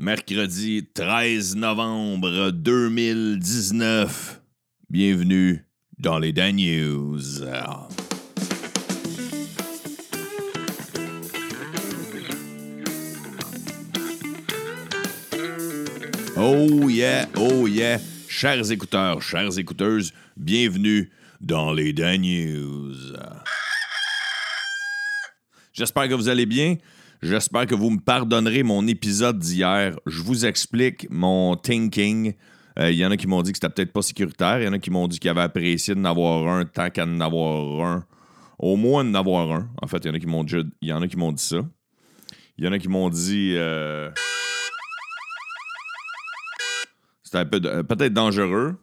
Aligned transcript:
mercredi 0.00 0.86
13 0.94 1.56
novembre 1.56 2.52
2019. 2.52 4.40
Bienvenue 4.88 5.66
dans 5.98 6.18
les 6.18 6.32
Dan 6.32 6.56
News. 6.56 7.44
Oh 16.38 16.88
yeah, 16.88 17.26
oh 17.36 17.66
yeah, 17.66 17.98
chers 18.26 18.72
écouteurs, 18.72 19.20
chères 19.20 19.58
écouteuses, 19.58 20.14
bienvenue 20.34 21.10
dans 21.42 21.74
les 21.74 21.92
Dan 21.92 22.22
News. 22.22 22.94
J'espère 25.74 26.08
que 26.08 26.14
vous 26.14 26.30
allez 26.30 26.46
bien. 26.46 26.76
J'espère 27.22 27.66
que 27.66 27.74
vous 27.74 27.90
me 27.90 27.98
pardonnerez 27.98 28.62
mon 28.62 28.86
épisode 28.86 29.38
d'hier. 29.38 29.94
Je 30.06 30.22
vous 30.22 30.46
explique 30.46 31.06
mon 31.10 31.54
thinking. 31.54 32.32
Il 32.78 32.82
euh, 32.82 32.92
y 32.92 33.04
en 33.04 33.10
a 33.10 33.18
qui 33.18 33.26
m'ont 33.26 33.42
dit 33.42 33.52
que 33.52 33.58
c'était 33.58 33.68
peut-être 33.68 33.92
pas 33.92 34.00
sécuritaire. 34.00 34.60
Il 34.60 34.64
y 34.64 34.68
en 34.68 34.72
a 34.72 34.78
qui 34.78 34.90
m'ont 34.90 35.06
dit 35.06 35.18
qu'ils 35.18 35.28
avaient 35.28 35.42
apprécié 35.42 35.94
d'en 35.94 36.06
avoir 36.06 36.48
un 36.48 36.64
tant 36.64 36.88
qu'à 36.88 37.04
en 37.04 37.20
avoir 37.20 37.86
un. 37.86 38.06
Au 38.58 38.76
moins 38.76 39.04
d'en 39.04 39.18
avoir 39.18 39.52
un. 39.52 39.68
En 39.82 39.86
fait, 39.86 39.98
il 39.98 40.06
y 40.06 40.10
en 40.10 40.14
a 40.14 40.18
qui 40.18 40.26
m'ont 40.26 40.44
dit, 40.44 40.56
a 40.56 41.06
qui 41.08 41.16
m'ont 41.18 41.32
dit 41.32 41.42
ça. 41.42 41.58
Il 42.56 42.64
y 42.64 42.68
en 42.68 42.72
a 42.72 42.78
qui 42.78 42.88
m'ont 42.88 43.10
dit. 43.10 43.52
Euh, 43.54 44.08
c'était 47.22 47.44
peut-être 47.44 48.14
dangereux. 48.14 48.76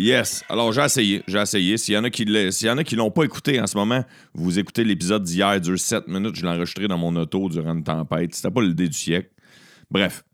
Yes. 0.00 0.42
Alors, 0.48 0.72
j'ai 0.72 0.80
essayé. 0.80 1.22
J'ai 1.28 1.38
essayé. 1.38 1.76
S'il 1.76 1.94
y 1.94 1.98
en 1.98 2.04
a 2.04 2.10
qui 2.10 2.24
ne 2.24 2.96
l'ont 2.96 3.10
pas 3.10 3.24
écouté 3.24 3.60
en 3.60 3.66
ce 3.66 3.76
moment, 3.76 4.02
vous 4.32 4.58
écoutez 4.58 4.82
l'épisode 4.82 5.24
d'hier, 5.24 5.60
dure 5.60 5.78
7 5.78 6.08
minutes. 6.08 6.36
Je 6.36 6.42
l'ai 6.42 6.48
enregistré 6.48 6.88
dans 6.88 6.96
mon 6.96 7.14
auto 7.16 7.50
durant 7.50 7.74
une 7.74 7.84
tempête. 7.84 8.34
C'était 8.34 8.50
pas 8.50 8.62
l'idée 8.62 8.88
du 8.88 8.96
siècle. 8.96 9.30
Bref. 9.90 10.24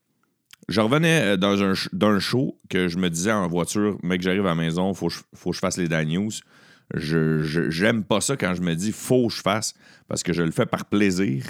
Je 0.69 0.81
revenais 0.81 1.21
euh, 1.21 1.37
dans 1.37 1.63
un, 1.63 1.75
d'un 1.93 2.19
show 2.21 2.57
que 2.69 2.87
je 2.89 2.99
me 2.99 3.11
disais 3.11 3.33
en 3.33 3.47
voiture, 3.49 3.99
mec, 4.03 4.23
j'arrive 4.23 4.47
à 4.47 4.51
la 4.51 4.55
maison, 4.57 4.95
faut, 4.95 5.11
faut 5.35 5.51
que 5.51 5.57
je 5.57 5.61
fasse 5.61 5.79
les 5.79 5.87
Dan 5.87 6.09
News. 6.09 6.33
Je, 6.95 7.69
j'aime 7.71 8.05
pas 8.05 8.21
ça 8.21 8.37
quand 8.37 8.55
je 8.55 8.62
me 8.62 8.75
dis 8.75 8.93
faut 8.93 9.29
que 9.29 9.35
je 9.35 9.43
fasse 9.43 9.75
parce 10.09 10.23
que 10.23 10.33
je 10.33 10.43
le 10.43 10.51
fais 10.51 10.67
par 10.67 10.85
plaisir. 10.87 11.45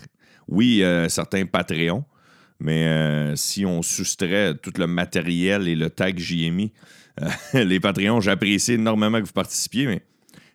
Oui, 0.49 0.83
euh, 0.83 1.09
certains 1.09 1.45
Patreons, 1.45 2.05
mais 2.59 2.87
euh, 2.87 3.37
si 3.37 3.67
on 3.67 3.83
soustrait 3.83 4.55
tout 4.57 4.73
le 4.79 4.87
matériel 4.87 5.69
et 5.69 5.75
le 5.75 5.91
tag 5.91 6.17
que 6.17 6.21
j'y 6.21 6.47
ai 6.47 6.51
mis, 6.51 6.73
les 7.55 7.81
Patreons, 7.81 8.21
j'apprécie 8.21 8.75
énormément 8.75 9.21
que 9.21 9.27
vous 9.27 9.33
participiez, 9.33 9.87
mais 9.87 10.03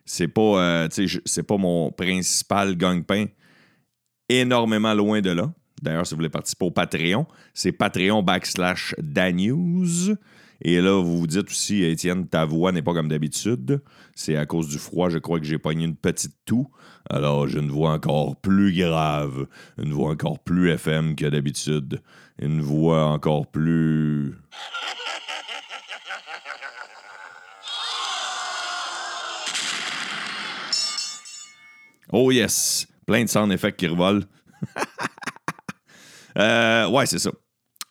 c'est 0.04 0.28
pas, 0.28 0.86
euh, 0.86 0.88
pas 1.46 1.56
mon 1.56 1.90
principal 1.92 2.76
gang-pain. 2.76 3.26
Énormément 4.28 4.94
loin 4.94 5.20
de 5.20 5.30
là. 5.30 5.52
D'ailleurs, 5.82 6.06
si 6.06 6.14
vous 6.14 6.18
voulez 6.18 6.28
participer 6.28 6.64
au 6.64 6.70
Patreon, 6.70 7.26
c'est 7.54 7.72
Patreon 7.72 8.22
backslash 8.22 8.94
Danews. 8.98 10.14
Et 10.64 10.80
là, 10.80 10.92
vous 10.92 11.18
vous 11.18 11.26
dites 11.26 11.50
aussi, 11.50 11.82
Étienne, 11.82 12.28
ta 12.28 12.44
voix 12.44 12.70
n'est 12.70 12.82
pas 12.82 12.94
comme 12.94 13.08
d'habitude. 13.08 13.82
C'est 14.14 14.36
à 14.36 14.46
cause 14.46 14.68
du 14.68 14.78
froid, 14.78 15.08
je 15.08 15.18
crois 15.18 15.40
que 15.40 15.44
j'ai 15.44 15.58
pogné 15.58 15.84
une 15.84 15.96
petite 15.96 16.36
toux. 16.44 16.68
Alors, 17.10 17.48
j'ai 17.48 17.58
une 17.58 17.70
voix 17.70 17.90
encore 17.90 18.36
plus 18.36 18.72
grave, 18.72 19.48
une 19.76 19.92
voix 19.92 20.10
encore 20.10 20.38
plus 20.38 20.70
FM 20.70 21.16
que 21.16 21.26
d'habitude, 21.26 22.00
une 22.38 22.60
voix 22.60 23.06
encore 23.06 23.50
plus... 23.50 24.36
Oh 32.12 32.30
yes! 32.30 32.86
Plein 33.06 33.24
de 33.24 33.28
sound 33.28 33.50
effects 33.50 33.76
qui 33.76 33.88
revolent. 33.88 34.26
euh, 36.38 36.88
ouais, 36.88 37.06
c'est 37.06 37.18
ça. 37.18 37.32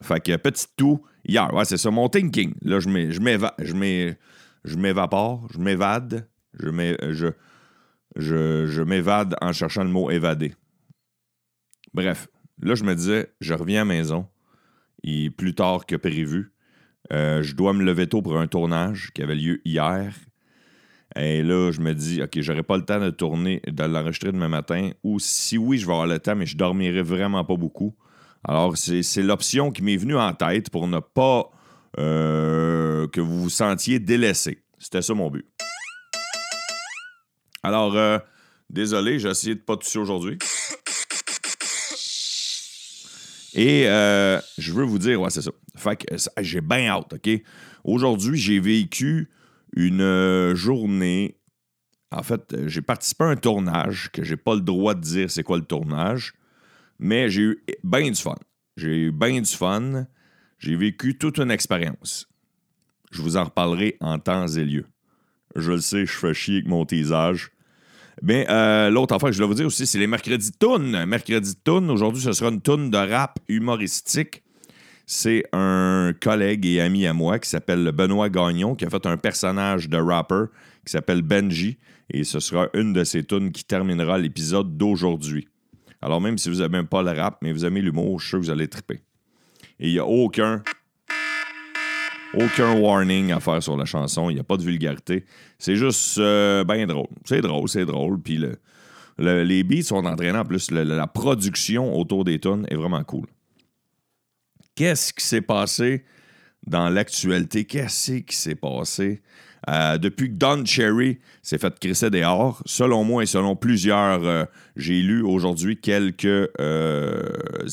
Fait 0.02 0.24
que 0.24 0.36
petit 0.38 0.68
tout 0.78 1.04
hier. 1.26 1.54
Ouais, 1.54 1.66
c'est 1.66 1.78
ça. 1.78 1.92
Mon 1.92 2.10
thinking. 2.10 2.54
Là, 2.62 2.80
je 2.80 2.90
m'évapore, 4.76 5.48
je 5.54 5.60
m'évade, 5.60 6.28
je 6.54 7.32
je, 8.16 8.82
m'évade 8.82 9.36
en 9.42 9.54
cherchant 9.54 9.84
le 9.84 9.90
mot 9.90 10.10
évader. 10.10 10.54
Bref, 11.94 12.28
là, 12.62 12.76
je 12.76 12.84
me 12.84 12.96
disais, 12.96 13.34
je 13.42 13.54
reviens 13.54 13.82
à 13.82 13.86
la 13.86 13.94
maison, 13.94 14.28
et 15.04 15.30
plus 15.30 15.56
tard 15.56 15.86
que 15.86 15.96
prévu. 15.96 16.54
Euh, 17.12 17.44
je 17.44 17.56
dois 17.56 17.74
me 17.74 17.84
lever 17.84 18.08
tôt 18.08 18.22
pour 18.22 18.38
un 18.38 18.48
tournage 18.48 19.12
qui 19.14 19.22
avait 19.22 19.36
lieu 19.36 19.62
hier. 19.66 20.14
Et 21.18 21.44
là, 21.44 21.72
je 21.72 21.82
me 21.82 21.94
dis, 21.94 22.22
OK, 22.22 22.40
j'aurai 22.40 22.64
pas 22.64 22.78
le 22.78 22.86
temps 22.86 23.00
de 23.00 23.10
tourner, 23.10 23.62
de 23.68 23.84
l'enregistrer 23.84 24.32
demain 24.32 24.48
matin. 24.48 24.92
Ou 25.04 25.20
si 25.20 25.58
oui, 25.58 25.78
je 25.78 25.86
vais 25.86 25.92
avoir 25.92 26.08
le 26.08 26.20
temps, 26.20 26.36
mais 26.36 26.46
je 26.46 26.56
dormirai 26.56 27.02
vraiment 27.02 27.44
pas 27.44 27.58
beaucoup. 27.58 27.96
Alors, 28.48 28.76
c'est 28.76 29.22
l'option 29.22 29.72
qui 29.72 29.84
m'est 29.84 29.98
venue 29.98 30.18
en 30.18 30.34
tête 30.34 30.70
pour 30.72 30.88
ne 30.88 31.00
pas 31.00 31.52
euh, 32.00 33.08
que 33.10 33.22
vous 33.22 33.44
vous 33.44 33.50
sentiez 33.50 34.00
délaissé. 34.00 34.64
C'était 34.80 35.04
ça 35.04 35.14
mon 35.14 35.30
but. 35.30 35.46
Alors, 37.62 37.96
euh, 37.96 38.18
désolé, 38.70 39.20
j'ai 39.20 39.30
essayé 39.30 39.56
de 39.56 39.60
pas 39.60 39.78
tousser 39.78 40.00
aujourd'hui. 40.00 40.40
Et 43.54 43.88
euh, 43.88 44.40
je 44.58 44.74
veux 44.74 44.86
vous 44.86 44.98
dire, 44.98 45.22
ouais, 45.22 45.30
c'est 45.30 45.42
ça. 45.42 45.52
Fait 45.76 45.98
que 45.98 46.16
j'ai 46.42 46.62
bien 46.62 46.88
hâte, 46.88 47.14
OK? 47.14 47.30
Aujourd'hui, 47.84 48.38
j'ai 48.38 48.60
vécu 48.60 49.30
une 49.76 50.54
journée. 50.56 51.38
En 52.12 52.24
fait, 52.24 52.56
j'ai 52.68 52.82
participé 52.82 53.26
à 53.26 53.28
un 53.28 53.36
tournage 53.36 54.10
que 54.12 54.24
j'ai 54.24 54.38
pas 54.38 54.56
le 54.56 54.62
droit 54.62 54.96
de 54.96 55.02
dire 55.02 55.30
c'est 55.30 55.44
quoi 55.44 55.58
le 55.58 55.64
tournage, 55.64 56.34
mais 57.02 57.30
j'ai 57.30 57.42
eu 57.42 57.64
bien 57.84 58.10
du 58.10 58.22
fun. 58.22 58.38
J'ai 58.78 59.08
eu 59.08 59.12
bien 59.12 59.42
du 59.42 59.52
fun. 59.52 60.06
J'ai 60.60 60.76
vécu 60.78 61.18
toute 61.18 61.40
une 61.40 61.52
expérience. 61.52 62.30
Je 63.12 63.22
vous 63.22 63.36
en 63.36 63.44
reparlerai 63.44 63.98
en 64.00 64.20
temps 64.20 64.48
et 64.48 64.64
lieu. 64.64 64.86
Je 65.56 65.72
le 65.72 65.82
sais, 65.82 66.06
je 66.06 66.12
fais 66.14 66.34
chier 66.34 66.56
avec 66.58 66.68
mon 66.68 66.86
teasage. 66.86 67.52
Mais 68.22 68.46
euh, 68.50 68.90
l'autre 68.90 69.14
affaire 69.14 69.30
que 69.30 69.34
je 69.34 69.40
dois 69.40 69.48
vous 69.48 69.56
dire 69.56 69.66
aussi, 69.66 69.86
c'est 69.86 70.00
les 70.00 70.08
mercredis 70.08 70.52
toune. 70.54 71.06
Mercredi 71.06 71.56
toune, 71.56 71.90
aujourd'hui, 71.90 72.22
ce 72.22 72.32
sera 72.32 72.52
une 72.52 72.62
toune 72.62 72.90
de 72.90 72.98
rap 72.98 73.40
humoristique 73.50 74.44
c'est 75.14 75.44
un 75.52 76.14
collègue 76.22 76.66
et 76.66 76.80
ami 76.80 77.06
à 77.06 77.12
moi 77.12 77.38
qui 77.38 77.50
s'appelle 77.50 77.92
Benoît 77.92 78.30
Gagnon, 78.30 78.76
qui 78.76 78.86
a 78.86 78.90
fait 78.90 79.06
un 79.06 79.18
personnage 79.18 79.90
de 79.90 79.98
rapper 79.98 80.46
qui 80.86 80.94
s'appelle 80.94 81.22
Benji. 81.22 81.78
Et 82.10 82.24
ce 82.24 82.40
sera 82.40 82.70
une 82.74 82.94
de 82.94 83.04
ses 83.04 83.26
tunes 83.26 83.52
qui 83.52 83.66
terminera 83.66 84.18
l'épisode 84.18 84.78
d'aujourd'hui. 84.78 85.50
Alors, 86.02 86.22
même 86.22 86.38
si 86.38 86.50
vous 86.50 86.58
n'aimez 86.58 86.84
pas 86.84 87.04
le 87.04 87.12
rap, 87.12 87.38
mais 87.42 87.52
vous 87.52 87.66
aimez 87.66 87.82
l'humour, 87.82 88.20
je 88.20 88.26
suis 88.26 88.30
sûr 88.30 88.40
que 88.40 88.46
vous 88.46 88.52
allez 88.52 88.68
triper. 88.68 89.02
Et 89.80 89.88
il 89.88 89.94
n'y 89.94 90.00
a 90.00 90.06
aucun, 90.06 90.64
aucun 92.34 92.74
warning 92.74 93.32
à 93.32 93.40
faire 93.40 93.62
sur 93.62 93.78
la 93.78 93.86
chanson. 93.86 94.30
Il 94.30 94.36
n'y 94.36 94.40
a 94.40 94.44
pas 94.44 94.58
de 94.58 94.64
vulgarité. 94.64 95.26
C'est 95.58 95.76
juste 95.76 96.18
euh, 96.18 96.64
bien 96.64 96.86
drôle. 96.88 97.08
C'est 97.26 97.42
drôle, 97.42 97.70
c'est 97.70 97.86
drôle. 97.86 98.20
Puis 98.22 98.44
les 99.18 99.64
beats 99.64 99.84
sont 99.84 100.06
entraînants. 100.06 100.42
En 100.42 100.46
plus, 100.46 100.72
la 100.72 101.08
production 101.08 101.96
autour 101.98 102.24
des 102.24 102.40
tunes 102.40 102.66
est 102.70 102.76
vraiment 102.76 103.04
cool 103.04 103.28
qu'est-ce 104.82 105.14
qui 105.14 105.24
s'est 105.24 105.42
passé 105.42 106.04
dans 106.66 106.90
l'actualité? 106.90 107.66
Qu'est-ce 107.66 108.14
qui 108.22 108.36
s'est 108.36 108.56
passé? 108.56 109.22
Euh, 109.70 109.98
depuis 109.98 110.30
que 110.30 110.38
Don 110.38 110.66
Cherry 110.66 111.20
s'est 111.44 111.58
fait 111.58 111.78
crisser 111.80 112.10
dehors, 112.10 112.62
selon 112.66 113.04
moi 113.04 113.24
et 113.24 113.28
selon 113.28 113.56
plusieurs, 113.56 114.26
euh, 114.26 114.46
j'ai 114.76 115.02
lu 115.02 115.22
aujourd'hui 115.22 115.78
quelques 115.80 116.26
euh, 116.26 117.22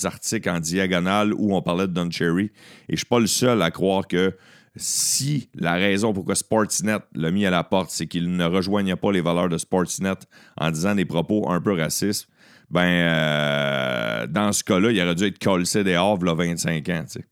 articles 0.04 0.50
en 0.50 0.60
diagonale 0.60 1.32
où 1.32 1.54
on 1.54 1.62
parlait 1.62 1.86
de 1.86 1.92
Don 1.92 2.10
Cherry. 2.10 2.50
Et 2.88 2.92
je 2.92 2.96
suis 2.96 3.06
pas 3.06 3.20
le 3.20 3.26
seul 3.26 3.62
à 3.62 3.70
croire 3.70 4.06
que 4.06 4.36
si 4.76 5.48
la 5.54 5.74
raison 5.74 6.12
pourquoi 6.12 6.34
Sportsnet 6.34 6.98
l'a 7.14 7.30
mis 7.30 7.46
à 7.46 7.50
la 7.50 7.64
porte, 7.64 7.90
c'est 7.90 8.06
qu'il 8.06 8.36
ne 8.36 8.44
rejoignait 8.44 8.96
pas 8.96 9.10
les 9.10 9.22
valeurs 9.22 9.48
de 9.48 9.58
Sportsnet 9.58 10.18
en 10.58 10.70
disant 10.70 10.94
des 10.94 11.06
propos 11.06 11.50
un 11.50 11.60
peu 11.60 11.72
racistes, 11.72 12.28
ben, 12.70 14.26
dans 14.28 14.52
ce 14.52 14.62
cas-là, 14.62 14.90
il 14.92 15.00
aurait 15.00 15.14
dû 15.14 15.24
être 15.24 15.38
collé 15.38 15.64
dehors, 15.64 16.22
là, 16.22 16.34
25 16.34 16.88
ans, 16.90 17.04
tu 17.06 17.20
sais. 17.20 17.24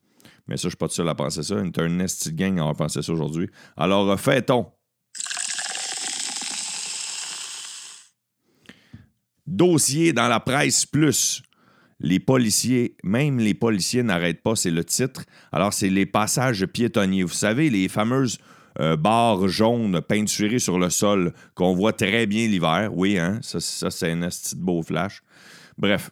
Mais 0.49 0.57
ça, 0.57 0.65
je 0.65 0.69
suis 0.71 0.77
pas 0.77 0.89
tout 0.89 0.95
seul 0.95 1.09
à 1.09 1.15
penser 1.15 1.43
ça. 1.43 1.57
Une 1.57 1.73
un 1.77 1.89
nasty 1.89 2.33
gang 2.33 2.59
à 2.61 2.75
penser 2.75 3.03
ça 3.03 3.13
aujourd'hui. 3.13 3.49
Alors, 3.77 4.11
euh, 4.11 4.17
fait-on. 4.17 4.67
Dossier 9.47 10.13
dans 10.13 10.29
la 10.29 10.41
presse 10.41 10.87
plus. 10.87 11.43
Les 11.99 12.21
policiers, 12.21 12.97
même 13.03 13.39
les 13.39 13.55
policiers 13.55 14.03
n'arrêtent 14.03 14.43
pas, 14.43 14.55
c'est 14.55 14.71
le 14.71 14.85
titre. 14.85 15.25
Alors, 15.51 15.73
c'est 15.73 15.89
les 15.89 16.05
passages 16.05 16.67
piétonniers. 16.67 17.23
Vous 17.23 17.31
savez, 17.31 17.71
les 17.71 17.89
fameuses 17.89 18.39
euh, 18.81 18.97
barres 18.97 19.49
jaunes 19.49 20.03
peinturées 20.03 20.59
sur 20.59 20.79
le 20.79 20.91
sol 20.91 21.33
qu'on 21.55 21.75
voit 21.75 21.95
très 21.95 22.27
bien 22.27 22.47
l'hiver. 22.47 22.91
Oui, 22.93 23.19
hein? 23.19 23.39
Ça, 23.41 23.91
c'est 23.91 24.13
un 24.13 24.29
petit 24.29 24.55
beau 24.57 24.83
flash. 24.83 25.23
Bref. 25.79 26.11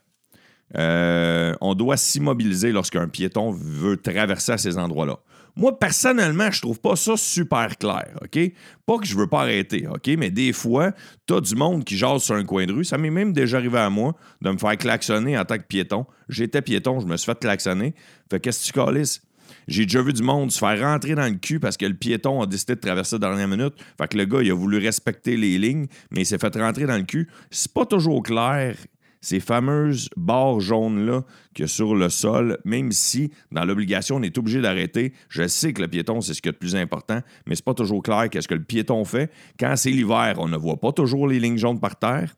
Euh, 0.77 1.55
on 1.61 1.75
doit 1.75 1.97
s'immobiliser 1.97 2.73
lorsqu'un 2.73 3.09
piéton 3.09 3.53
veut 3.53 3.97
traverser 3.97 4.53
à 4.53 4.59
ces 4.59 4.79
endroits-là. 4.79 5.19
Moi, 5.57 5.79
personnellement, 5.79 6.51
je 6.51 6.61
trouve 6.61 6.81
pas 6.81 6.97
ça 6.97 7.17
super 7.17 7.79
clair, 7.79 8.09
OK? 8.23 8.53
Pas 8.87 8.99
que 8.99 9.07
je 9.07 9.17
veux 9.17 9.29
pas 9.29 9.43
arrêter, 9.43 9.87
OK? 9.87 10.09
Mais 10.19 10.31
des 10.31 10.53
fois, 10.53 10.93
t'as 11.27 11.41
du 11.41 11.55
monde 11.55 11.85
qui 11.85 11.97
jase 11.97 12.25
sur 12.25 12.35
un 12.35 12.45
coin 12.45 12.67
de 12.67 12.73
rue. 12.73 12.85
Ça 12.85 12.99
m'est 12.99 13.11
même 13.11 13.33
déjà 13.33 13.59
arrivé 13.59 13.79
à 13.79 13.89
moi 13.89 14.17
de 14.43 14.51
me 14.51 14.59
faire 14.59 14.77
klaxonner 14.77 15.39
en 15.39 15.45
tant 15.45 15.57
que 15.57 15.63
piéton. 15.63 16.07
J'étais 16.29 16.61
piéton, 16.61 16.99
je 16.99 17.07
me 17.07 17.17
suis 17.17 17.27
fait 17.27 17.39
klaxonner. 17.39 17.95
Fait 18.29 18.41
qu'est-ce 18.41 18.67
que 18.67 18.67
tu 18.67 18.73
calisses? 18.73 19.23
J'ai 19.69 19.85
déjà 19.85 20.03
vu 20.03 20.13
du 20.13 20.23
monde 20.23 20.51
se 20.51 20.59
faire 20.59 20.81
rentrer 20.81 21.15
dans 21.15 21.27
le 21.27 21.37
cul 21.37 21.61
parce 21.61 21.77
que 21.77 21.87
le 21.87 21.95
piéton 21.95 22.43
a 22.43 22.47
décidé 22.47 22.75
de 22.75 22.81
traverser 22.81 23.17
la 23.17 23.29
dernière 23.29 23.49
minute. 23.49 23.75
Fait 23.97 24.09
que 24.09 24.19
le 24.19 24.25
gars, 24.25 24.43
il 24.43 24.51
a 24.51 24.55
voulu 24.55 24.79
respecter 24.79 25.37
les 25.37 25.59
lignes, 25.59 25.87
mais 26.11 26.23
il 26.23 26.27
s'est 26.27 26.39
fait 26.39 26.55
rentrer 26.57 26.87
dans 26.87 26.97
le 26.97 27.05
cul. 27.05 27.29
C'est 27.51 27.73
pas 27.73 27.87
toujours 27.87 28.23
clair 28.23 28.77
ces 29.25 29.41
fameuses 29.41 30.11
barres 30.19 30.61
jaunes-là 30.61 31.23
que 31.55 31.67
sur 31.67 31.95
le 31.95 32.11
sol, 32.11 32.59
même 32.67 32.93
si 32.93 33.31
dans 33.51 33.65
l'obligation, 33.65 34.17
on 34.17 34.23
est 34.23 34.37
obligé 34.37 34.61
d'arrêter. 34.61 35.15
Je 35.31 35.49
sais 35.49 35.73
que 35.73 35.81
le 35.81 35.89
piéton, 35.89 36.21
c'est 36.21 36.35
ce 36.35 36.43
qui 36.43 36.51
est 36.51 36.53
le 36.53 36.59
plus 36.59 36.77
important, 36.77 37.21
mais 37.47 37.55
c'est 37.55 37.65
pas 37.65 37.73
toujours 37.73 38.03
clair 38.03 38.29
qu'est-ce 38.29 38.49
que 38.49 38.55
le 38.55 38.63
piéton 38.63 39.03
fait. 39.07 39.33
Quand 39.59 39.77
c'est 39.77 39.91
l'hiver, 39.91 40.35
on 40.39 40.49
ne 40.49 40.59
voit 40.59 40.79
pas 40.79 40.93
toujours 40.93 41.27
les 41.27 41.41
lignes 41.41 41.57
jaunes 41.57 41.81
par 41.81 41.99
terre. 41.99 42.35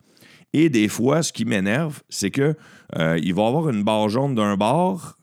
Et 0.52 0.68
des 0.68 0.86
fois, 0.86 1.24
ce 1.24 1.32
qui 1.32 1.44
m'énerve, 1.44 2.02
c'est 2.08 2.30
que 2.30 2.54
euh, 2.96 3.18
il 3.20 3.34
va 3.34 3.42
y 3.42 3.46
avoir 3.46 3.68
une 3.68 3.82
barre 3.82 4.08
jaune 4.08 4.36
d'un 4.36 4.56
bord, 4.56 5.16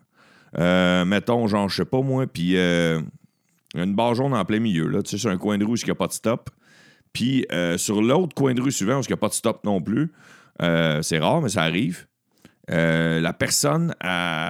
euh, 0.59 1.05
mettons, 1.05 1.47
genre, 1.47 1.69
je 1.69 1.77
sais 1.77 1.85
pas 1.85 2.01
moi, 2.01 2.27
puis 2.27 2.57
euh, 2.57 3.01
une 3.73 3.95
barre 3.95 4.15
jaune 4.15 4.33
en 4.33 4.43
plein 4.43 4.59
milieu, 4.59 4.87
là, 4.87 5.01
tu 5.01 5.11
sais, 5.11 5.17
sur 5.17 5.29
un 5.29 5.37
coin 5.37 5.57
de 5.57 5.63
rue 5.63 5.77
il 5.79 5.85
n'y 5.85 5.91
a 5.91 5.95
pas 5.95 6.07
de 6.07 6.13
stop. 6.13 6.49
Puis 7.13 7.45
sur 7.77 8.01
l'autre 8.01 8.33
coin 8.35 8.53
de 8.53 8.61
rue 8.61 8.71
suivant 8.71 8.97
où 8.97 9.01
il 9.01 9.07
n'y 9.07 9.13
a 9.13 9.17
pas 9.17 9.29
de 9.29 9.33
stop 9.33 9.63
non 9.63 9.79
plus, 9.79 10.11
euh, 10.61 11.01
c'est 11.01 11.19
rare, 11.19 11.41
mais 11.41 11.49
ça 11.49 11.63
arrive. 11.63 12.07
Euh, 12.71 13.19
la 13.19 13.33
personne 13.33 13.93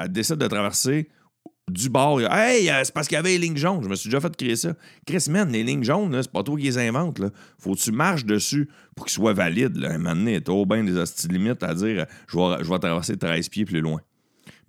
décide 0.09 0.38
de 0.38 0.47
traverser 0.47 1.09
du 1.69 1.89
bord. 1.89 2.19
Hey, 2.21 2.69
euh, 2.69 2.81
c'est 2.83 2.94
parce 2.94 3.07
qu'il 3.07 3.15
y 3.15 3.19
avait 3.19 3.29
les 3.29 3.38
lignes 3.38 3.57
jaunes. 3.57 3.83
Je 3.83 3.89
me 3.89 3.95
suis 3.95 4.09
déjà 4.09 4.19
fait 4.19 4.35
créer 4.35 4.55
ça. 4.55 4.73
Chris, 5.05 5.25
man, 5.29 5.50
les 5.51 5.63
lignes 5.63 5.83
jaunes, 5.83 6.21
c'est 6.21 6.31
pas 6.31 6.44
toi 6.44 6.57
qui 6.57 6.63
les 6.63 6.77
inventes. 6.77 7.21
Faut 7.57 7.73
que 7.73 7.79
tu 7.79 7.91
marches 7.91 8.25
dessus 8.25 8.69
pour 8.95 9.05
qu'ils 9.05 9.13
soient 9.13 9.33
valides. 9.33 9.77
Là. 9.77 9.91
Un 9.91 9.97
moment 9.97 10.15
donné, 10.15 10.41
t'as 10.41 10.51
au 10.51 10.65
bien 10.65 10.83
des 10.83 10.97
hosties 10.97 11.27
limites 11.27 11.63
à 11.63 11.73
dire 11.73 12.06
je 12.27 12.38
vais 12.38 12.79
traverser 12.79 13.17
13 13.17 13.49
pieds 13.49 13.65
plus 13.65 13.81
loin. 13.81 14.01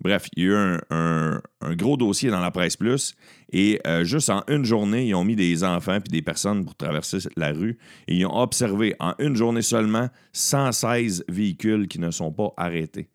Bref, 0.01 0.27
il 0.35 0.43
y 0.43 0.47
a 0.47 0.49
eu 0.49 0.79
un, 0.89 1.41
gros 1.75 1.97
dossier 1.97 2.29
dans 2.29 2.39
la 2.39 2.51
presse 2.51 2.75
plus 2.75 3.15
et 3.51 3.79
euh, 3.87 4.03
juste 4.03 4.29
en 4.29 4.43
une 4.47 4.65
journée, 4.65 5.07
ils 5.07 5.15
ont 5.15 5.23
mis 5.23 5.35
des 5.35 5.63
enfants 5.63 5.99
puis 5.99 6.11
des 6.11 6.21
personnes 6.21 6.63
pour 6.63 6.75
traverser 6.75 7.19
la 7.37 7.51
rue 7.51 7.77
et 8.07 8.15
ils 8.15 8.25
ont 8.25 8.37
observé 8.37 8.95
en 8.99 9.13
une 9.19 9.35
journée 9.35 9.61
seulement 9.61 10.09
116 10.33 11.25
véhicules 11.27 11.87
qui 11.87 11.99
ne 11.99 12.11
sont 12.11 12.31
pas 12.31 12.53
arrêtés. 12.57 13.09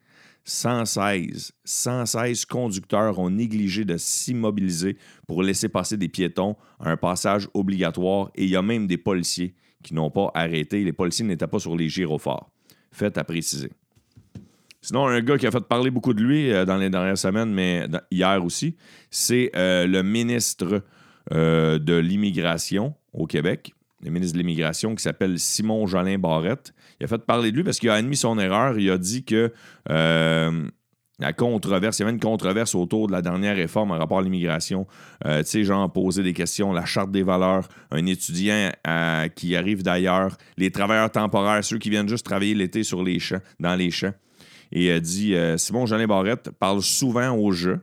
116. 0.45 1.53
116 1.65 2.45
conducteurs 2.47 3.19
ont 3.19 3.31
négligé 3.31 3.85
de 3.85 3.97
s'immobiliser 3.97 4.97
pour 5.27 5.43
laisser 5.43 5.69
passer 5.69 5.97
des 5.97 6.09
piétons 6.09 6.57
à 6.81 6.91
un 6.91 6.97
passage 6.97 7.49
obligatoire 7.55 8.31
et 8.35 8.45
il 8.45 8.51
y 8.51 8.57
a 8.57 8.63
même 8.63 8.87
des 8.87 8.99
policiers 8.99 9.55
qui 9.83 9.95
n'ont 9.95 10.11
pas 10.11 10.31
arrêté. 10.35 10.83
Les 10.83 10.93
policiers 10.93 11.25
n'étaient 11.25 11.47
pas 11.47 11.59
sur 11.59 11.77
les 11.77 11.89
gyrophares. 11.89 12.51
Faites 12.91 13.19
à 13.19 13.25
préciser. 13.25 13.71
Sinon, 14.83 15.07
un 15.09 15.21
gars 15.21 15.37
qui 15.37 15.47
a 15.47 15.51
fait 15.51 15.61
parler 15.61 15.91
beaucoup 15.91 16.15
de 16.15 16.23
lui 16.23 16.51
euh, 16.51 16.65
dans 16.65 16.79
les 16.79 16.89
dernières 16.89 17.19
semaines, 17.19 17.53
mais 17.53 17.87
hier 18.11 18.43
aussi, 18.43 18.77
c'est 19.11 19.51
euh, 19.55 19.87
le 19.87 20.03
ministre 20.03 20.83
euh, 21.33 21.79
de 21.79 21.95
l'Immigration 21.97 22.95
au 23.13 23.27
Québec, 23.27 23.75
le 24.03 24.11
ministre 24.11 24.35
de 24.35 24.39
l'Immigration 24.39 24.95
qui 24.95 25.03
s'appelle 25.03 25.39
Simon 25.39 25.87
Jolin 25.87 26.19
Barrette. 26.19 26.73
Il 26.99 27.05
a 27.05 27.09
fait 27.09 27.19
parler 27.19 27.51
de 27.51 27.57
lui 27.57 27.65
parce 27.65 27.79
qu'il 27.79 27.91
a 27.91 27.95
admis 27.95 28.17
son 28.17 28.39
erreur. 28.39 28.79
Il 28.79 28.91
a 28.91 28.97
dit 28.97 29.25
que 29.25 29.53
la 29.87 31.35
controverse, 31.35 31.99
il 31.99 32.03
y 32.03 32.05
avait 32.05 32.13
une 32.13 32.21
controverse 32.21 32.75
autour 32.75 33.07
de 33.09 33.13
la 33.13 33.21
dernière 33.21 33.57
réforme 33.57 33.91
en 33.91 33.99
rapport 33.99 34.21
à 34.21 34.23
l'immigration. 34.23 34.87
tu 35.23 35.31
sais, 35.45 35.65
genre 35.65 35.93
poser 35.93 36.23
des 36.23 36.33
questions, 36.33 36.73
la 36.73 36.87
charte 36.87 37.11
des 37.11 37.23
valeurs, 37.23 37.69
un 37.91 38.07
étudiant 38.07 38.71
qui 39.35 39.55
arrive 39.55 39.83
d'ailleurs, 39.83 40.39
les 40.57 40.71
travailleurs 40.71 41.11
temporaires, 41.11 41.63
ceux 41.63 41.77
qui 41.77 41.91
viennent 41.91 42.09
juste 42.09 42.25
travailler 42.25 42.55
l'été 42.55 42.83
sur 42.83 43.03
les 43.03 43.19
champs, 43.19 43.41
dans 43.59 43.75
les 43.75 43.91
champs. 43.91 44.15
Et 44.73 44.87
elle 44.87 45.01
dit 45.01 45.35
euh, 45.35 45.57
Simon 45.57 45.87
Jeanin 45.87 46.07
Barrette 46.07 46.51
parle 46.51 46.83
souvent 46.83 47.37
au 47.37 47.53
jeu. 47.53 47.81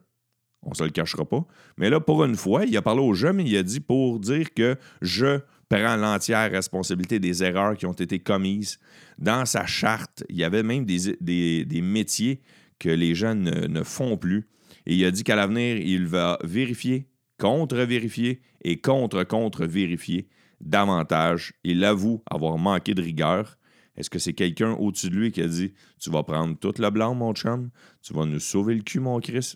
On 0.63 0.71
ne 0.71 0.75
se 0.75 0.83
le 0.83 0.89
cachera 0.89 1.25
pas. 1.25 1.45
Mais 1.77 1.89
là, 1.89 1.99
pour 1.99 2.23
une 2.23 2.35
fois, 2.35 2.65
il 2.65 2.75
a 2.75 2.81
parlé 2.81 3.01
au 3.01 3.13
jeu, 3.13 3.31
mais 3.31 3.43
il 3.43 3.55
a 3.57 3.63
dit 3.63 3.79
pour 3.79 4.19
dire 4.19 4.53
que 4.53 4.75
je 5.01 5.39
prends 5.69 5.95
l'entière 5.95 6.51
responsabilité 6.51 7.19
des 7.19 7.43
erreurs 7.43 7.77
qui 7.77 7.85
ont 7.85 7.93
été 7.93 8.19
commises. 8.19 8.79
Dans 9.17 9.45
sa 9.45 9.65
charte, 9.65 10.23
il 10.29 10.37
y 10.37 10.43
avait 10.43 10.63
même 10.63 10.85
des, 10.85 11.81
métiers 11.81 12.41
que 12.79 12.89
les 12.89 13.15
jeunes 13.15 13.43
ne, 13.43 13.83
font 13.83 14.17
plus. 14.17 14.47
Et 14.85 14.95
il 14.95 15.05
a 15.05 15.11
dit 15.11 15.23
qu'à 15.23 15.35
l'avenir, 15.35 15.77
il 15.77 16.07
va 16.07 16.37
vérifier, 16.43 17.07
contre-vérifier 17.39 18.41
et 18.63 18.79
contre-contre-vérifier 18.79 20.27
davantage. 20.61 21.53
Il 21.63 21.83
avoue 21.83 22.23
avoir 22.29 22.57
manqué 22.57 22.93
de 22.93 23.01
rigueur. 23.01 23.56
Est-ce 23.97 24.09
que 24.09 24.19
c'est 24.19 24.33
quelqu'un 24.33 24.73
au-dessus 24.73 25.09
de 25.09 25.15
lui 25.15 25.31
qui 25.31 25.41
a 25.41 25.47
dit 25.47 25.73
Tu 25.99 26.09
vas 26.11 26.23
prendre 26.23 26.57
toute 26.57 26.79
le 26.79 26.89
blanc, 26.89 27.15
mon 27.15 27.33
chum, 27.33 27.69
tu 28.01 28.13
vas 28.13 28.25
nous 28.25 28.39
sauver 28.39 28.75
le 28.75 28.81
cul, 28.81 28.99
mon 28.99 29.19
Chris 29.19 29.55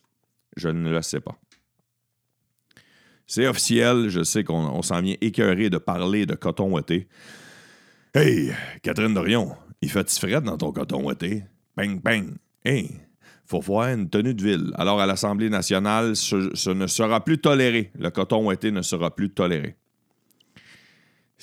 Je 0.57 0.69
ne 0.69 0.89
le 0.89 1.01
sais 1.01 1.21
pas. 1.21 1.39
C'est 3.27 3.47
officiel, 3.47 4.09
je 4.09 4.23
sais 4.23 4.43
qu'on 4.43 4.81
s'en 4.81 5.01
vient 5.01 5.15
écœuré 5.21 5.69
de 5.69 5.77
parler 5.77 6.25
de 6.25 6.35
coton 6.35 6.71
ouaté. 6.71 7.07
Hey, 8.13 8.51
Catherine 8.81 9.13
Dorion, 9.13 9.55
il 9.81 9.89
fait 9.89 10.09
frais 10.09 10.41
dans 10.41 10.57
ton 10.57 10.73
coton 10.73 11.03
ouaté? 11.05 11.43
Bang, 11.77 12.01
bang. 12.01 12.35
Hey, 12.65 12.99
faut 13.45 13.61
voir 13.61 13.89
une 13.89 14.09
tenue 14.09 14.33
de 14.33 14.43
ville. 14.43 14.71
Alors, 14.75 14.99
à 14.99 15.05
l'Assemblée 15.05 15.49
nationale, 15.49 16.15
ce, 16.15 16.51
ce, 16.53 16.69
ne 16.71 16.87
sera 16.87 17.23
plus 17.23 17.37
toléré. 17.37 17.91
Le 17.97 18.09
coton 18.09 18.45
ouaté 18.47 18.71
ne 18.71 18.81
sera 18.81 19.15
plus 19.15 19.29
toléré. 19.29 19.77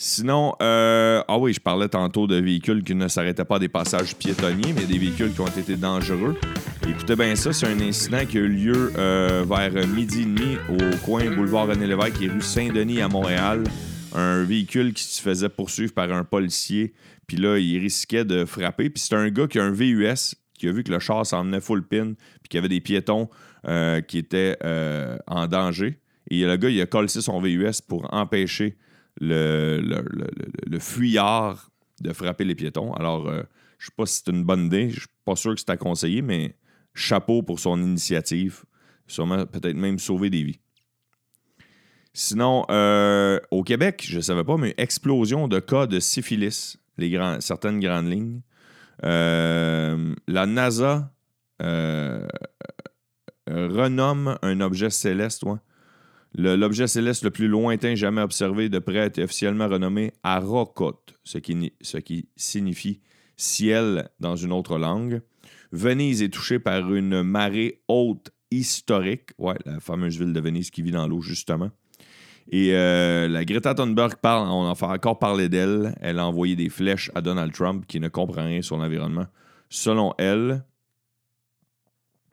Sinon, 0.00 0.54
euh, 0.62 1.24
ah 1.26 1.38
oui, 1.38 1.52
je 1.52 1.58
parlais 1.58 1.88
tantôt 1.88 2.28
de 2.28 2.36
véhicules 2.36 2.84
qui 2.84 2.94
ne 2.94 3.08
s'arrêtaient 3.08 3.44
pas 3.44 3.58
des 3.58 3.68
passages 3.68 4.14
piétonniers, 4.14 4.72
mais 4.72 4.84
des 4.84 4.96
véhicules 4.96 5.32
qui 5.32 5.40
ont 5.40 5.48
été 5.48 5.76
dangereux. 5.76 6.36
Écoutez 6.88 7.16
bien 7.16 7.34
ça, 7.34 7.52
c'est 7.52 7.66
un 7.66 7.80
incident 7.80 8.24
qui 8.24 8.38
a 8.38 8.42
eu 8.42 8.48
lieu 8.48 8.92
euh, 8.96 9.44
vers 9.44 9.88
midi 9.88 10.22
et 10.22 10.24
demi 10.24 10.56
au 10.68 10.96
coin 11.04 11.28
boulevard 11.34 11.66
René 11.66 11.88
Lévesque 11.88 12.22
et 12.22 12.28
rue 12.28 12.40
Saint-Denis 12.40 13.00
à 13.00 13.08
Montréal. 13.08 13.64
Un 14.14 14.44
véhicule 14.44 14.92
qui 14.92 15.02
se 15.02 15.20
faisait 15.20 15.48
poursuivre 15.48 15.92
par 15.92 16.12
un 16.12 16.22
policier, 16.22 16.94
puis 17.26 17.36
là, 17.36 17.58
il 17.58 17.80
risquait 17.80 18.24
de 18.24 18.44
frapper. 18.44 18.90
Puis 18.90 19.02
c'est 19.02 19.16
un 19.16 19.28
gars 19.30 19.48
qui 19.48 19.58
a 19.58 19.64
un 19.64 19.72
VUS, 19.72 20.36
qui 20.56 20.68
a 20.68 20.72
vu 20.72 20.84
que 20.84 20.92
le 20.92 21.00
char 21.00 21.26
s'en 21.26 21.42
venait 21.42 21.60
full 21.60 21.84
pin, 21.84 22.12
puis 22.14 22.50
qu'il 22.50 22.58
y 22.58 22.60
avait 22.60 22.68
des 22.68 22.80
piétons 22.80 23.28
euh, 23.66 24.00
qui 24.00 24.18
étaient 24.18 24.58
en 25.26 25.48
danger. 25.48 25.98
Et 26.30 26.44
le 26.44 26.56
gars, 26.56 26.68
il 26.68 26.80
a 26.80 26.86
collé 26.86 27.08
son 27.08 27.40
VUS 27.40 27.82
pour 27.88 28.14
empêcher 28.14 28.76
le, 29.20 30.78
fuyard 30.78 31.70
de 32.00 32.12
frapper 32.12 32.44
les 32.44 32.54
piétons. 32.54 32.92
Alors, 32.94 33.28
euh, 33.28 33.42
je 33.78 33.86
ne 33.86 33.90
sais 33.90 33.92
pas 33.96 34.06
si 34.06 34.22
c'est 34.24 34.30
une 34.30 34.44
bonne 34.44 34.66
idée, 34.66 34.90
je 34.90 34.96
ne 34.96 35.00
suis 35.00 35.08
pas 35.24 35.36
sûr 35.36 35.54
que 35.54 35.60
c'est 35.60 35.70
à 35.70 35.76
conseiller, 35.76 36.22
mais 36.22 36.56
chapeau 36.94 37.42
pour 37.42 37.60
son 37.60 37.80
initiative. 37.80 38.64
Sûrement, 39.06 39.46
peut-être 39.46 39.76
même 39.76 39.98
sauver 39.98 40.30
des 40.30 40.42
vies. 40.42 40.60
Sinon, 42.12 42.64
euh, 42.70 43.38
au 43.50 43.62
Québec, 43.62 44.04
je 44.06 44.16
ne 44.16 44.22
savais 44.22 44.44
pas, 44.44 44.56
mais 44.56 44.74
explosion 44.76 45.48
de 45.48 45.60
cas 45.60 45.86
de 45.86 46.00
syphilis, 46.00 46.78
certaines 47.40 47.80
grandes 47.80 48.10
lignes. 48.10 48.40
Euh, 49.04 50.14
la 50.26 50.46
NASA 50.46 51.12
renomme 53.48 54.38
un 54.42 54.60
objet 54.60 54.90
céleste, 54.90 55.44
L'objet 56.34 56.86
céleste 56.86 57.24
le 57.24 57.30
plus 57.30 57.48
lointain 57.48 57.94
jamais 57.94 58.20
observé 58.20 58.68
de 58.68 58.78
près 58.78 59.06
est 59.06 59.18
officiellement 59.18 59.66
renommé 59.66 60.12
Arokot, 60.22 61.00
ce 61.24 61.38
qui, 61.38 62.28
signifie 62.36 63.00
ciel 63.36 64.10
dans 64.20 64.36
une 64.36 64.52
autre 64.52 64.78
langue. 64.78 65.22
Venise 65.72 66.22
est 66.22 66.28
touchée 66.28 66.58
par 66.58 66.92
une 66.92 67.22
marée 67.22 67.82
haute 67.88 68.30
historique, 68.50 69.30
ouais, 69.38 69.56
la 69.64 69.80
fameuse 69.80 70.18
ville 70.18 70.32
de 70.32 70.40
Venise 70.40 70.70
qui 70.70 70.82
vit 70.82 70.90
dans 70.90 71.06
l'eau, 71.06 71.20
justement. 71.20 71.70
Et 72.50 72.74
euh, 72.74 73.28
la 73.28 73.44
Greta 73.44 73.74
Thunberg 73.74 74.16
parle, 74.16 74.48
on 74.48 74.66
en 74.66 74.74
fait 74.74 74.86
encore 74.86 75.18
parler 75.18 75.48
d'elle. 75.48 75.94
Elle 76.00 76.18
a 76.18 76.26
envoyé 76.26 76.56
des 76.56 76.70
flèches 76.70 77.10
à 77.14 77.20
Donald 77.20 77.52
Trump 77.52 77.84
qui 77.86 78.00
ne 78.00 78.08
comprend 78.08 78.44
rien 78.44 78.62
sur 78.62 78.78
l'environnement. 78.78 79.26
Selon 79.68 80.14
elle, 80.16 80.64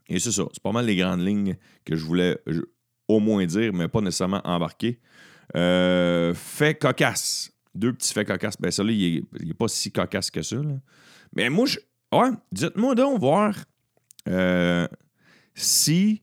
et 0.08 0.20
c'est 0.20 0.32
ça, 0.32 0.44
c'est 0.54 0.64
pas 0.64 0.72
mal 0.72 0.86
les 0.86 0.96
grandes 0.96 1.25
lignes 1.25 1.58
que 1.84 1.96
je 1.96 2.06
voulais, 2.06 2.38
au 3.08 3.20
moins 3.20 3.46
dire, 3.46 3.74
mais 3.74 3.88
pas 3.88 4.02
nécessairement 4.02 4.42
embarquer. 4.44 5.00
Euh, 5.56 6.34
fait 6.34 6.76
cocasse. 6.76 7.52
Deux 7.74 7.94
petits 7.94 8.14
faits 8.14 8.28
cocasses. 8.28 8.56
Ben, 8.60 8.72
ça, 8.72 8.84
là, 8.84 8.92
il 8.92 9.26
n'est 9.42 9.54
pas 9.54 9.68
si 9.68 9.92
cocasse 9.92 10.32
que 10.32 10.42
ça. 10.42 10.58
Mais 11.36 11.50
moi, 11.50 11.66
je. 11.66 11.80
Ouais, 12.12 12.30
dites-moi 12.52 12.96
donc 12.96 13.20
voir 13.20 13.56
euh, 14.30 14.88
si 15.54 16.22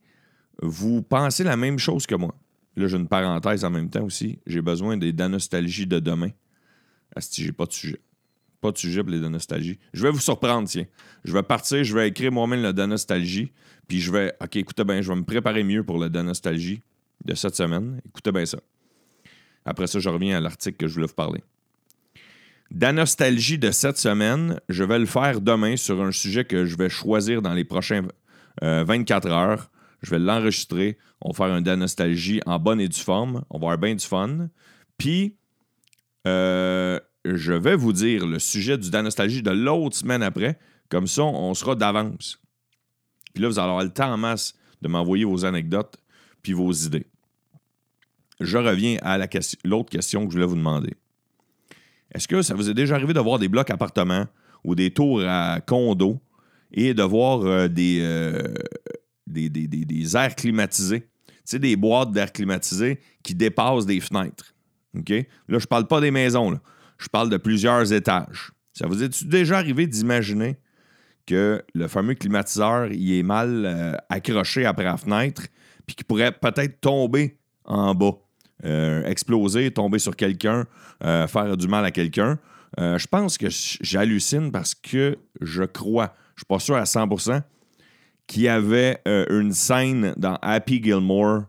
vous 0.62 1.02
pensez 1.02 1.44
la 1.44 1.56
même 1.56 1.78
chose 1.78 2.06
que 2.06 2.14
moi. 2.14 2.34
Là, 2.76 2.86
j'ai 2.86 2.96
une 2.96 3.08
parenthèse 3.08 3.64
en 3.64 3.70
même 3.70 3.90
temps 3.90 4.04
aussi. 4.04 4.38
J'ai 4.46 4.62
besoin 4.62 4.96
des 4.96 5.12
nostalgie 5.12 5.86
de 5.86 5.98
demain. 5.98 6.30
J'ai 7.30 7.52
pas 7.52 7.66
de 7.66 7.72
sujet. 7.72 8.00
Pas 8.62 8.70
de 8.70 8.78
sujet 8.78 9.02
pour 9.02 9.10
les 9.10 9.18
nostalgie. 9.18 9.78
Je 9.92 10.04
vais 10.04 10.10
vous 10.10 10.20
surprendre, 10.20 10.68
tiens. 10.68 10.86
Je 11.24 11.32
vais 11.32 11.42
partir, 11.42 11.82
je 11.82 11.94
vais 11.94 12.08
écrire 12.08 12.30
moi-même 12.30 12.62
le 12.62 12.86
nostalgie. 12.86 13.50
Puis 13.88 14.00
je 14.00 14.12
vais, 14.12 14.32
OK, 14.40 14.54
écoutez 14.54 14.84
bien, 14.84 15.02
je 15.02 15.08
vais 15.08 15.16
me 15.16 15.24
préparer 15.24 15.64
mieux 15.64 15.82
pour 15.82 15.98
le 15.98 16.08
nostalgie. 16.08 16.80
de 17.24 17.34
cette 17.34 17.56
semaine. 17.56 18.00
Écoutez 18.06 18.32
bien 18.32 18.46
ça. 18.46 18.58
Après 19.64 19.86
ça, 19.88 19.98
je 19.98 20.08
reviens 20.08 20.38
à 20.38 20.40
l'article 20.40 20.76
que 20.76 20.88
je 20.88 20.94
voulais 20.94 21.06
vous 21.06 21.14
parler. 21.14 21.42
Danostalgie 22.70 23.58
de 23.58 23.70
cette 23.70 23.98
semaine, 23.98 24.60
je 24.68 24.82
vais 24.82 24.98
le 24.98 25.06
faire 25.06 25.40
demain 25.40 25.76
sur 25.76 26.00
un 26.00 26.10
sujet 26.10 26.44
que 26.44 26.64
je 26.64 26.76
vais 26.76 26.88
choisir 26.88 27.42
dans 27.42 27.52
les 27.52 27.64
prochains 27.64 28.06
24 28.62 29.28
heures. 29.28 29.70
Je 30.02 30.10
vais 30.10 30.18
l'enregistrer. 30.18 30.98
On 31.20 31.30
va 31.30 31.46
faire 31.46 31.54
un 31.54 31.62
Danostalgie 31.62 32.40
en 32.46 32.58
bonne 32.58 32.80
et 32.80 32.88
due 32.88 33.00
forme. 33.00 33.44
On 33.50 33.58
va 33.58 33.66
avoir 33.72 33.78
bien 33.78 33.94
du 33.94 34.04
fun. 34.04 34.48
Puis, 34.98 35.36
euh, 36.26 36.98
je 37.24 37.52
vais 37.52 37.76
vous 37.76 37.92
dire 37.92 38.26
le 38.26 38.38
sujet 38.38 38.78
du 38.78 38.90
Danostalgie 38.90 39.42
de 39.42 39.50
l'autre 39.50 39.96
semaine 39.96 40.22
après. 40.22 40.58
Comme 40.88 41.06
ça, 41.06 41.22
on 41.22 41.54
sera 41.54 41.74
d'avance. 41.74 42.38
Puis 43.32 43.42
là, 43.42 43.48
vous 43.48 43.58
allez 43.58 43.68
avoir 43.68 43.84
le 43.84 43.90
temps 43.90 44.12
en 44.12 44.18
masse 44.18 44.54
de 44.82 44.88
m'envoyer 44.88 45.24
vos 45.24 45.44
anecdotes 45.44 45.96
puis 46.42 46.52
vos 46.52 46.72
idées. 46.72 47.06
Je 48.40 48.58
reviens 48.58 48.98
à 49.02 49.18
l'autre 49.64 49.90
question 49.90 50.26
que 50.26 50.32
je 50.32 50.36
voulais 50.36 50.48
vous 50.48 50.56
demander. 50.56 50.94
Est-ce 52.12 52.28
que 52.28 52.42
ça 52.42 52.54
vous 52.54 52.68
est 52.68 52.74
déjà 52.74 52.96
arrivé 52.96 53.14
de 53.14 53.20
voir 53.20 53.38
des 53.38 53.48
blocs 53.48 53.70
appartements 53.70 54.26
ou 54.64 54.74
des 54.74 54.90
tours 54.90 55.22
à 55.24 55.60
condos 55.60 56.20
et 56.72 56.92
de 56.92 57.02
voir 57.02 57.40
euh, 57.42 57.68
euh, 57.78 58.54
des, 59.26 59.48
des, 59.48 60.16
airs 60.16 60.34
climatisés? 60.34 61.00
Tu 61.00 61.32
sais, 61.44 61.58
des 61.58 61.76
boîtes 61.76 62.12
d'air 62.12 62.32
climatisé 62.32 63.00
qui 63.22 63.34
dépassent 63.34 63.86
des 63.86 64.00
fenêtres. 64.00 64.54
OK? 64.96 65.08
Là, 65.08 65.24
je 65.48 65.54
ne 65.56 65.66
parle 65.66 65.86
pas 65.86 66.00
des 66.00 66.10
maisons, 66.10 66.58
je 67.02 67.08
parle 67.08 67.30
de 67.30 67.36
plusieurs 67.36 67.92
étages. 67.92 68.52
Ça 68.72 68.86
vous 68.86 69.02
est 69.02 69.24
déjà 69.24 69.58
arrivé 69.58 69.86
d'imaginer 69.86 70.56
que 71.26 71.62
le 71.74 71.88
fameux 71.88 72.14
climatiseur 72.14 72.90
il 72.92 73.18
est 73.18 73.22
mal 73.22 73.64
euh, 73.64 73.96
accroché 74.08 74.64
après 74.64 74.84
la 74.84 74.96
fenêtre 74.96 75.42
puis 75.86 75.96
qu'il 75.96 76.04
pourrait 76.04 76.32
peut-être 76.32 76.80
tomber 76.80 77.38
en 77.64 77.94
bas? 77.94 78.12
Euh, 78.64 79.04
exploser, 79.06 79.72
tomber 79.72 79.98
sur 79.98 80.14
quelqu'un, 80.14 80.66
euh, 81.02 81.26
faire 81.26 81.56
du 81.56 81.66
mal 81.66 81.84
à 81.84 81.90
quelqu'un? 81.90 82.38
Je 82.78 83.06
pense 83.06 83.36
que 83.36 83.48
j'hallucine 83.50 84.50
parce 84.50 84.74
que 84.74 85.18
je 85.42 85.64
crois, 85.64 86.14
je 86.36 86.40
suis 86.40 86.46
pas 86.46 86.58
sûr 86.58 86.76
à 86.76 86.84
100%, 86.84 87.42
qu'il 88.26 88.42
y 88.42 88.48
avait 88.48 88.98
une 89.04 89.52
scène 89.52 90.14
dans 90.16 90.38
Happy 90.40 90.82
Gilmore 90.82 91.42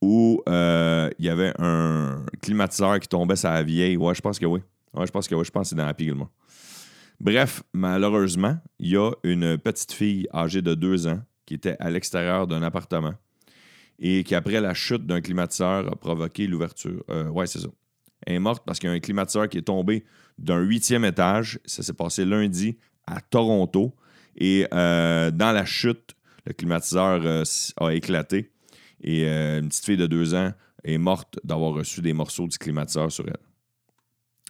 où 0.00 0.42
il 0.46 1.12
y 1.18 1.28
avait 1.28 1.52
un 1.58 2.24
climatiseur 2.40 2.98
qui 2.98 3.08
tombait 3.08 3.36
sur 3.36 3.50
la 3.50 3.62
vieille. 3.62 3.98
Ouais, 3.98 4.14
je 4.14 4.22
pense 4.22 4.38
que 4.38 4.46
oui. 4.46 4.60
Ouais, 4.94 5.06
je 5.06 5.12
pense 5.12 5.28
que. 5.28 5.42
Je 5.42 5.50
pense 5.50 5.68
c'est 5.70 5.74
dans 5.74 5.86
Happy 5.86 6.04
Gilmore. 6.04 6.30
Bref, 7.20 7.62
malheureusement, 7.72 8.58
il 8.78 8.90
y 8.90 8.96
a 8.96 9.10
une 9.22 9.56
petite 9.58 9.92
fille 9.92 10.26
âgée 10.34 10.62
de 10.62 10.74
deux 10.74 11.06
ans 11.06 11.20
qui 11.46 11.54
était 11.54 11.76
à 11.78 11.90
l'extérieur 11.90 12.46
d'un 12.46 12.62
appartement 12.62 13.14
et 13.98 14.24
qui, 14.24 14.34
après 14.34 14.60
la 14.60 14.74
chute 14.74 15.06
d'un 15.06 15.20
climatiseur, 15.20 15.90
a 15.92 15.96
provoqué 15.96 16.46
l'ouverture. 16.46 17.04
Euh, 17.10 17.28
ouais, 17.28 17.46
c'est 17.46 17.60
ça. 17.60 17.68
Elle 18.26 18.36
est 18.36 18.40
morte 18.40 18.62
parce 18.66 18.78
qu'il 18.78 18.88
y 18.88 18.92
a 18.92 18.94
un 18.94 19.00
climatiseur 19.00 19.48
qui 19.48 19.58
est 19.58 19.62
tombé 19.62 20.04
d'un 20.38 20.58
huitième 20.58 21.04
étage. 21.04 21.60
Ça 21.64 21.82
s'est 21.82 21.92
passé 21.92 22.24
lundi 22.24 22.76
à 23.06 23.20
Toronto. 23.20 23.94
Et 24.36 24.66
euh, 24.72 25.30
dans 25.30 25.52
la 25.52 25.64
chute, 25.64 26.16
le 26.46 26.52
climatiseur 26.54 27.20
euh, 27.24 27.44
a 27.76 27.90
éclaté. 27.90 28.50
Et 29.00 29.24
une 29.26 29.68
petite 29.68 29.84
fille 29.84 29.96
de 29.98 30.06
deux 30.06 30.34
ans 30.34 30.52
est 30.82 30.96
morte 30.96 31.38
d'avoir 31.44 31.74
reçu 31.74 32.00
des 32.00 32.14
morceaux 32.14 32.48
du 32.48 32.56
climatiseur 32.56 33.12
sur 33.12 33.26
elle. 33.28 33.36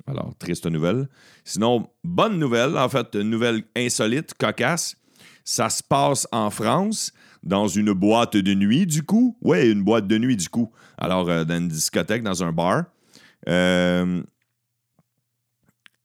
Alors, 0.07 0.35
triste 0.39 0.67
nouvelle. 0.67 1.09
Sinon, 1.45 1.89
bonne 2.03 2.39
nouvelle, 2.39 2.77
en 2.77 2.89
fait, 2.89 3.15
nouvelle 3.15 3.63
insolite, 3.77 4.35
cocasse. 4.35 4.97
Ça 5.45 5.71
se 5.71 5.83
passe 5.83 6.27
en 6.33 6.51
France 6.51 7.13
dans 7.43 7.69
une 7.69 7.93
boîte 7.93 8.37
de 8.37 8.55
nuit, 8.55 8.87
du 8.87 9.03
coup. 9.03 9.37
Ouais, 9.41 9.71
une 9.71 9.83
boîte 9.83 10.07
de 10.07 10.19
nuit, 10.19 10.37
du 10.37 10.49
coup. 10.49 10.73
Alors, 10.99 11.29
euh, 11.29 11.45
dans 11.45 11.57
une 11.57 11.69
discothèque, 11.69 12.23
dans 12.23 12.43
un 12.43 12.53
bar. 12.53 12.85
Euh, 13.49 14.23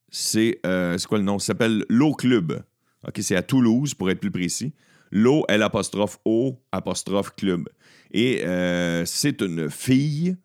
c'est 0.10 0.60
euh, 0.66 0.98
quoi 1.08 1.18
le 1.18 1.24
nom? 1.24 1.40
Ça 1.40 1.48
s'appelle 1.48 1.86
L'Eau 1.90 2.14
Club. 2.14 2.64
OK, 3.08 3.20
c'est 3.22 3.36
à 3.36 3.44
Toulouse, 3.44 3.94
pour 3.94 4.10
être 4.10 4.20
plus 4.20 4.32
précis. 4.32 4.74
L'eau, 5.12 5.46
L 5.48 5.64
apostrophe 5.64 6.20
O 6.26 6.62
apostrophe 6.72 7.36
club. 7.36 7.68
Et 8.12 8.44
c'est 9.06 9.42
une 9.42 9.70
fille 9.70 10.38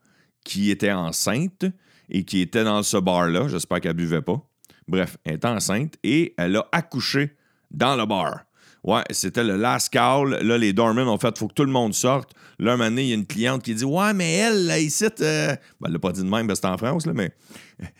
qui 0.44 0.70
était 0.70 0.92
enceinte 0.92 1.66
et 2.10 2.24
qui 2.24 2.40
était 2.40 2.64
dans 2.64 2.82
ce 2.82 2.96
bar-là. 2.96 3.48
J'espère 3.48 3.80
qu'elle 3.80 3.94
buvait 3.94 4.22
pas. 4.22 4.42
Bref, 4.86 5.16
elle 5.24 5.34
est 5.34 5.44
enceinte 5.44 5.94
et 6.02 6.34
elle 6.36 6.56
a 6.56 6.66
accouché 6.72 7.36
dans 7.70 7.96
le 7.96 8.06
bar. 8.06 8.44
Ouais, 8.84 9.02
c'était 9.10 9.42
le 9.42 9.56
last 9.56 9.88
call. 9.88 10.38
Là, 10.42 10.58
les 10.58 10.74
doormen 10.74 11.08
ont 11.08 11.16
fait 11.16 11.36
faut 11.38 11.48
que 11.48 11.54
tout 11.54 11.64
le 11.64 11.72
monde 11.72 11.94
sorte. 11.94 12.34
Là, 12.58 12.74
un 12.74 12.76
moment 12.76 12.90
donné, 12.90 13.04
il 13.04 13.08
y 13.08 13.12
a 13.12 13.14
une 13.14 13.26
cliente 13.26 13.62
qui 13.62 13.74
dit 13.74 13.84
Ouais, 13.84 14.12
mais 14.12 14.34
elle, 14.34 14.66
là, 14.66 14.78
ici, 14.78 15.06
euh... 15.20 15.48
ben, 15.80 15.86
elle 15.86 15.92
l'a 15.92 15.98
pas 15.98 16.12
dit 16.12 16.22
de 16.22 16.28
même 16.28 16.46
que 16.46 16.54
c'est 16.54 16.66
en 16.66 16.76
France, 16.76 17.06
là, 17.06 17.12
mais 17.14 17.32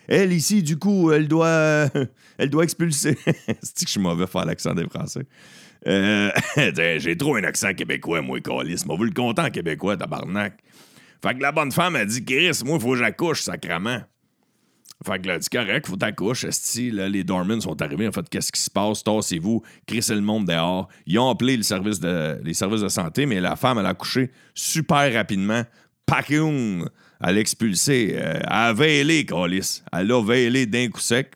elle, 0.07 0.31
ici, 0.31 0.61
du 0.61 0.77
coup, 0.77 1.11
elle 1.11 1.27
doit, 1.27 1.89
elle 2.37 2.49
doit 2.51 2.63
expulser. 2.63 3.17
c'est 3.25 3.79
que 3.79 3.87
je 3.87 3.91
suis 3.91 3.99
mauvais 3.99 4.27
faire 4.27 4.45
l'accent 4.45 4.75
des 4.75 4.85
Français? 4.85 5.25
Euh... 5.87 6.29
J'ai 6.97 7.17
trop 7.17 7.35
un 7.35 7.43
accent 7.43 7.73
québécois, 7.73 8.21
moi, 8.21 8.39
Calis. 8.39 8.83
Moi, 8.85 8.95
vous 8.95 9.05
le 9.05 9.11
content 9.11 9.49
québécois, 9.49 9.97
tabarnak. 9.97 10.53
Fait 11.23 11.35
que 11.35 11.41
la 11.41 11.51
bonne 11.51 11.71
femme 11.71 11.95
a 11.95 12.05
dit 12.05 12.23
Chris, 12.23 12.61
moi, 12.65 12.77
il 12.77 12.81
faut 12.81 12.91
que 12.91 12.97
j'accouche, 12.97 13.41
sacrement. 13.41 14.01
Fait 15.05 15.21
que 15.21 15.27
là, 15.27 15.37
dit 15.37 15.49
correct, 15.49 15.87
faut 15.87 15.97
t'accoucher. 15.97 16.49
Là, 16.91 17.09
les 17.09 17.23
Dormans 17.23 17.61
sont 17.61 17.79
arrivés. 17.81 18.07
En 18.07 18.11
fait, 18.11 18.27
qu'est-ce 18.29 18.51
qui 18.51 18.61
se 18.61 18.69
passe? 18.69 19.03
Tassez-vous, 19.03 19.61
crissez 19.85 20.15
le 20.15 20.21
monde 20.21 20.47
dehors. 20.47 20.87
Ils 21.05 21.19
ont 21.19 21.29
appelé 21.29 21.57
de, 21.57 22.43
les 22.43 22.53
services 22.53 22.81
de 22.81 22.87
santé, 22.87 23.25
mais 23.25 23.41
la 23.41 23.55
femme, 23.55 23.77
elle 23.77 23.85
a 23.85 23.89
accouché 23.89 24.31
super 24.53 25.13
rapidement. 25.13 25.63
Pacoum! 26.05 26.87
Elle 27.21 27.37
a 27.37 27.39
expulsé. 27.39 28.15
Euh, 28.15 28.33
elle 28.35 28.45
a 28.47 28.73
veillé, 28.73 29.25
Calis. 29.25 29.81
Elle 29.91 30.11
a 30.11 30.21
veillé 30.21 30.65
d'un 30.65 30.89
coup 30.89 30.99
sec. 30.99 31.33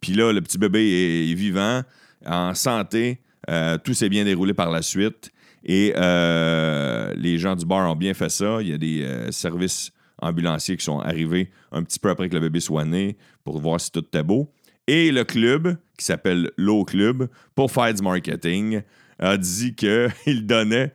Puis 0.00 0.12
là, 0.12 0.32
le 0.32 0.40
petit 0.40 0.58
bébé 0.58 1.30
est, 1.30 1.34
vivant, 1.34 1.82
en 2.24 2.54
santé. 2.54 3.20
Euh, 3.48 3.78
tout 3.78 3.94
s'est 3.94 4.08
bien 4.08 4.24
déroulé 4.24 4.54
par 4.54 4.70
la 4.70 4.82
suite. 4.82 5.32
Et 5.66 5.92
euh, 5.96 7.12
les 7.16 7.38
gens 7.38 7.56
du 7.56 7.66
bar 7.66 7.90
ont 7.90 7.96
bien 7.96 8.14
fait 8.14 8.30
ça. 8.30 8.58
Il 8.62 8.68
y 8.68 8.72
a 8.72 8.78
des 8.78 9.04
services 9.30 9.92
ambulanciers 10.22 10.76
qui 10.76 10.84
sont 10.84 11.00
arrivés 11.00 11.50
un 11.72 11.82
petit 11.82 11.98
peu 11.98 12.08
après 12.08 12.28
que 12.28 12.34
le 12.34 12.40
bébé 12.40 12.60
soit 12.60 12.84
né 12.84 13.16
pour 13.44 13.60
voir 13.60 13.80
si 13.80 13.90
tout 13.90 14.00
était 14.00 14.22
beau. 14.22 14.48
Et 14.86 15.10
le 15.10 15.24
club, 15.24 15.76
qui 15.98 16.04
s'appelle 16.04 16.50
Low 16.56 16.84
Club, 16.84 17.28
pour 17.54 17.70
faire 17.70 17.92
du 17.92 18.02
marketing, 18.02 18.82
a 19.18 19.36
dit 19.36 19.74
qu'il 19.74 20.46
donnait 20.46 20.94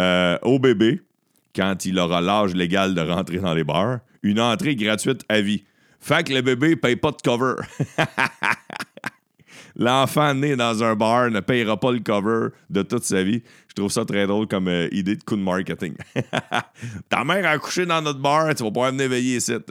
euh, 0.00 0.38
au 0.42 0.58
bébé, 0.58 1.02
quand 1.54 1.84
il 1.84 1.98
aura 1.98 2.20
l'âge 2.20 2.54
légal 2.54 2.94
de 2.94 3.00
rentrer 3.00 3.38
dans 3.38 3.54
les 3.54 3.64
bars, 3.64 4.00
une 4.22 4.40
entrée 4.40 4.76
gratuite 4.76 5.22
à 5.28 5.40
vie. 5.40 5.64
Fait 6.00 6.26
que 6.26 6.32
le 6.32 6.42
bébé 6.42 6.76
paye 6.76 6.96
pas 6.96 7.10
de 7.10 7.20
cover. 7.22 7.54
L'enfant 9.78 10.32
né 10.32 10.56
dans 10.56 10.82
un 10.82 10.96
bar 10.96 11.30
ne 11.30 11.40
payera 11.40 11.78
pas 11.78 11.92
le 11.92 12.00
cover 12.00 12.48
de 12.70 12.80
toute 12.80 13.04
sa 13.04 13.22
vie. 13.22 13.42
Je 13.68 13.74
trouve 13.74 13.90
ça 13.90 14.06
très 14.06 14.26
drôle 14.26 14.48
comme 14.48 14.68
euh, 14.68 14.88
idée 14.90 15.16
de 15.16 15.22
coup 15.22 15.36
de 15.36 15.42
marketing. 15.42 15.94
Ta 17.10 17.24
mère 17.24 17.44
a 17.44 17.50
accouché 17.50 17.84
dans 17.84 18.00
notre 18.00 18.20
bar, 18.20 18.54
tu 18.54 18.62
vas 18.62 18.70
pouvoir 18.70 18.90
venir 18.90 19.10
veiller 19.10 19.36
ici. 19.36 19.52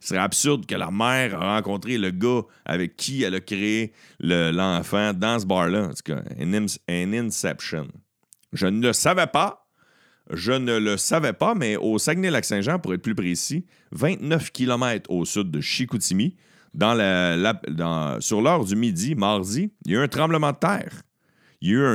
Ce 0.00 0.08
serait 0.08 0.20
absurde 0.20 0.64
que 0.66 0.76
la 0.76 0.92
mère 0.92 1.40
a 1.40 1.56
rencontré 1.56 1.98
le 1.98 2.12
gars 2.12 2.42
avec 2.64 2.96
qui 2.96 3.24
elle 3.24 3.34
a 3.34 3.40
créé 3.40 3.92
l'enfant 4.20 5.12
dans 5.12 5.40
ce 5.40 5.46
bar-là. 5.46 5.88
En 5.88 5.94
tout 5.94 6.04
cas, 6.04 6.22
un, 6.38 7.12
inception. 7.12 7.88
Je 8.52 8.68
ne 8.68 8.86
le 8.86 8.92
savais 8.92 9.26
pas. 9.26 9.66
Je 10.30 10.52
ne 10.52 10.78
le 10.78 10.96
savais 10.96 11.32
pas, 11.32 11.54
mais 11.54 11.76
au 11.76 11.98
Saguenay-Lac-Saint-Jean, 11.98 12.78
pour 12.78 12.94
être 12.94 13.02
plus 13.02 13.14
précis, 13.14 13.64
29 13.92 14.52
km 14.52 15.10
au 15.10 15.24
sud 15.24 15.50
de 15.50 15.60
Chicoutimi, 15.60 16.36
dans 16.76 18.18
sur 18.20 18.40
l'heure 18.40 18.64
du 18.64 18.76
midi, 18.76 19.14
mardi, 19.14 19.70
il 19.84 19.92
y 19.92 19.96
a 19.96 20.00
eu 20.00 20.02
un 20.02 20.08
tremblement 20.08 20.52
de 20.52 20.58
terre. 20.58 21.02
Il 21.60 21.70
y 21.70 21.72
a 21.72 21.78
eu 21.78 21.86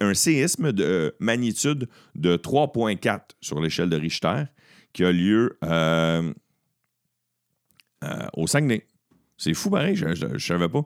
un, 0.00 0.14
séisme 0.14 0.72
de 0.72 1.14
magnitude 1.18 1.88
de 2.14 2.36
3,4 2.36 3.20
sur 3.40 3.60
l'échelle 3.60 3.90
de 3.90 3.96
Richter 3.96 4.44
qui 4.92 5.04
a 5.04 5.10
lieu 5.10 5.58
euh, 5.64 6.32
euh, 8.04 8.26
au 8.34 8.46
Saguenay. 8.46 8.86
C'est 9.36 9.54
fou, 9.54 9.70
pareil, 9.70 9.96
je 9.96 10.06
ne 10.26 10.38
savais 10.38 10.68
pas. 10.68 10.82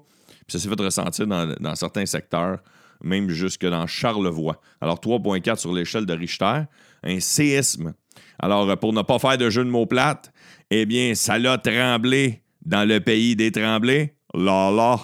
Puis 0.46 0.58
ça 0.58 0.58
s'est 0.58 0.68
fait 0.68 0.80
ressentir 0.80 1.26
dans, 1.26 1.74
certains 1.74 2.06
secteurs, 2.06 2.60
même 3.02 3.28
jusque 3.28 3.66
dans 3.66 3.86
Charlevoix. 3.86 4.60
Alors 4.80 4.98
3,4 4.98 5.58
sur 5.58 5.74
l'échelle 5.74 6.06
de 6.06 6.14
Richter, 6.14 6.62
un 7.02 7.20
séisme. 7.20 7.94
Alors, 8.38 8.78
pour 8.78 8.92
ne 8.92 9.02
pas 9.02 9.18
faire 9.18 9.38
de 9.38 9.50
jeu 9.50 9.64
de 9.64 9.70
mots 9.70 9.86
plates, 9.86 10.32
eh 10.70 10.86
bien, 10.86 11.14
ça 11.14 11.38
l'a 11.38 11.58
tremblé 11.58 12.42
dans 12.66 12.86
le 12.86 13.00
pays 13.00 13.34
des 13.36 13.50
tremblés? 13.50 14.16
Là, 14.34 14.70
là. 14.70 15.00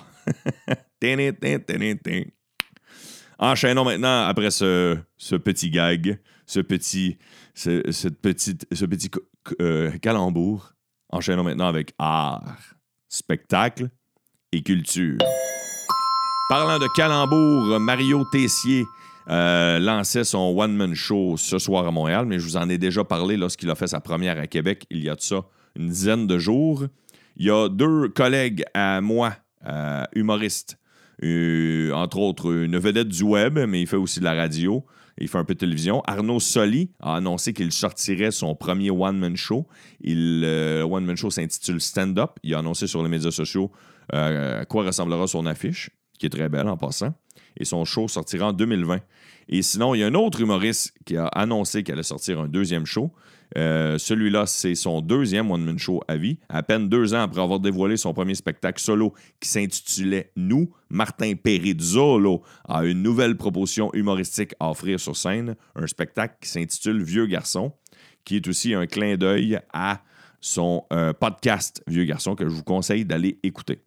Enchaînons 3.38 3.85
maintenant 3.85 4.26
après 4.26 4.50
ce, 4.50 4.97
petit 5.37 5.71
gag, 5.71 6.21
ce 6.47 6.61
petit 6.61 7.19
euh, 9.61 9.90
calembour. 9.99 10.75
Enchaînons 11.11 11.42
maintenant 11.42 11.66
avec 11.66 11.92
art, 11.99 12.75
spectacle 13.09 13.88
et 14.52 14.62
culture. 14.62 15.19
Parlant 16.49 16.78
de 16.78 16.87
calembour, 16.95 17.81
Mario 17.81 18.25
Tessier 18.31 18.85
euh, 19.28 19.78
lançait 19.78 20.25
son 20.25 20.54
one-man 20.57 20.95
show 20.95 21.37
ce 21.37 21.59
soir 21.59 21.87
à 21.87 21.90
Montréal, 21.90 22.26
mais 22.26 22.38
je 22.38 22.45
vous 22.45 22.57
en 22.57 22.69
ai 22.69 22.78
déjà 22.78 23.02
parlé 23.04 23.37
lorsqu'il 23.37 23.71
a 23.71 23.75
fait 23.75 23.88
sa 23.88 24.00
première 24.00 24.38
à 24.38 24.47
Québec, 24.47 24.87
il 24.90 25.02
y 25.02 25.09
a 25.09 25.16
de 25.16 25.21
ça 25.21 25.45
une 25.76 25.88
dizaine 25.88 26.26
de 26.26 26.38
jours. 26.38 26.85
Il 27.36 27.46
y 27.46 27.50
a 27.50 27.68
deux 27.68 28.08
collègues 28.08 28.64
à 28.74 29.00
moi, 29.00 29.34
euh, 29.66 30.04
humoristes, 30.14 30.78
euh, 31.22 31.92
entre 31.92 32.18
autres 32.18 32.52
une 32.52 32.78
vedette 32.78 33.08
du 33.08 33.22
web, 33.22 33.58
mais 33.58 33.80
il 33.80 33.86
fait 33.86 33.96
aussi 33.96 34.18
de 34.18 34.24
la 34.24 34.34
radio, 34.34 34.84
il 35.18 35.28
fait 35.28 35.38
un 35.38 35.44
peu 35.44 35.54
de 35.54 35.58
télévision. 35.58 36.02
Arnaud 36.06 36.40
Soli 36.40 36.90
a 37.00 37.16
annoncé 37.16 37.52
qu'il 37.52 37.72
sortirait 37.72 38.30
son 38.30 38.54
premier 38.54 38.90
one-man 38.90 39.36
show. 39.36 39.66
Le 40.02 40.82
one-man 40.82 41.16
show 41.16 41.30
s'intitule 41.30 41.80
Stand 41.80 42.18
Up. 42.18 42.32
Il 42.42 42.54
a 42.54 42.58
annoncé 42.58 42.86
sur 42.86 43.02
les 43.02 43.08
médias 43.08 43.30
sociaux 43.30 43.70
à 44.12 44.64
quoi 44.64 44.84
ressemblera 44.84 45.26
son 45.26 45.46
affiche, 45.46 45.90
qui 46.18 46.26
est 46.26 46.30
très 46.30 46.48
belle 46.48 46.68
en 46.68 46.76
passant 46.76 47.14
et 47.56 47.64
son 47.64 47.84
show 47.84 48.08
sortira 48.08 48.48
en 48.48 48.52
2020. 48.52 49.00
Et 49.48 49.62
sinon, 49.62 49.94
il 49.94 50.00
y 50.00 50.02
a 50.02 50.06
un 50.06 50.14
autre 50.14 50.40
humoriste 50.40 50.94
qui 51.04 51.16
a 51.16 51.26
annoncé 51.26 51.82
qu'elle 51.82 51.94
allait 51.94 52.02
sortir 52.02 52.40
un 52.40 52.48
deuxième 52.48 52.86
show. 52.86 53.12
Euh, 53.59 53.99
celui-là, 53.99 54.47
c'est 54.47 54.75
son 54.75 55.00
deuxième 55.00 55.50
one-man 55.50 55.78
show 55.78 56.02
à 56.09 56.16
vie. 56.16 56.38
À 56.49 56.62
peine 56.62 56.88
deux 56.88 57.14
ans 57.14 57.23
après 57.23 57.40
avoir 57.40 57.61
dévoilé 57.61 57.97
son 57.97 58.14
premier 58.14 58.35
spectacle 58.35 58.80
solo 58.80 59.12
qui 59.40 59.49
s'intitulait 59.49 60.32
Nous, 60.37 60.73
Martin 60.90 61.35
Perizzolo 61.35 62.42
a 62.66 62.85
une 62.85 63.02
nouvelle 63.02 63.37
proposition 63.37 63.92
humoristique 63.92 64.54
à 64.61 64.71
offrir 64.71 64.99
sur 64.99 65.16
scène, 65.16 65.56
un 65.76 65.87
spectacle 65.87 66.37
qui 66.40 66.49
s'intitule 66.49 67.02
Vieux 67.02 67.26
garçon, 67.26 67.73
qui 68.25 68.37
est 68.37 68.49
aussi 68.49 68.75
un 68.75 68.87
clin 68.87 69.16
d'œil 69.16 69.59
à 69.73 70.02
son 70.40 70.85
euh, 70.92 71.12
podcast 71.12 71.82
Vieux 71.87 72.04
garçon 72.04 72.35
que 72.35 72.44
je 72.44 72.54
vous 72.54 72.64
conseille 72.64 73.04
d'aller 73.04 73.38
écouter. 73.42 73.80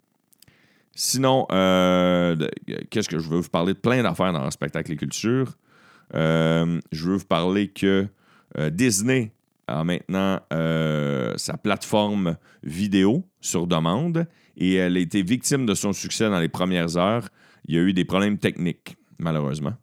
Sinon, 0.98 1.46
euh, 1.52 2.38
qu'est-ce 2.90 3.10
que 3.10 3.20
je 3.20 3.30
veux 3.30 3.40
vous 3.40 3.50
parler 3.50 3.74
de 3.74 3.80
plein 3.80 4.02
d'affaires 4.02 4.32
dans 4.32 4.46
le 4.46 4.52
spectacle 4.52 4.94
et 4.94 4.96
culture. 4.96 5.58
Je 6.14 6.80
veux 6.92 7.18
vous 7.18 7.26
parler 7.26 7.68
que 7.68 8.08
Disney 8.72 9.34
a 9.68 9.84
maintenant 9.84 10.40
sa 11.38 11.58
plateforme 11.58 12.38
vidéo 12.64 13.28
sur 13.42 13.68
demande 13.68 14.28
et 14.58 14.76
elle 14.76 14.98
a 14.98 15.00
été 15.00 15.22
victime 15.22 15.66
de 15.66 15.74
son 15.74 15.94
succès 15.94 16.30
dans 16.30 16.40
les 16.40 16.50
premières 16.50 16.98
heures. 16.98 17.28
Il 17.68 17.76
y 17.76 17.78
a 17.78 17.82
eu 17.82 17.94
des 17.94 18.06
problèmes 18.06 18.38
techniques, 18.38 18.96
malheureusement. 19.18 19.74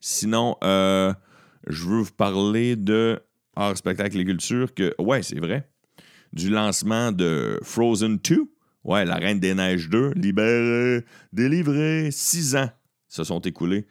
Sinon, 0.00 0.56
je 0.62 1.84
veux 1.86 2.02
vous 2.02 2.12
parler 2.12 2.76
de 2.76 3.20
hors 3.56 3.76
spectacle 3.76 4.18
et 4.18 4.24
culture 4.24 4.74
que, 4.74 4.94
ouais, 4.98 5.22
c'est 5.22 5.40
vrai, 5.40 5.68
du 6.32 6.50
lancement 6.50 7.12
de 7.12 7.58
Frozen 7.62 8.18
2 8.18 8.52
Ouais, 8.84 9.04
La 9.04 9.16
Reine 9.16 9.40
des 9.40 9.54
Neiges 9.54 9.90
2, 9.90 10.12
libérée, 10.14 11.04
délivrée, 11.32 12.10
six 12.10 12.56
ans 12.56 12.70
se 13.08 13.24
sont 13.24 13.40
écoulés. 13.40 13.86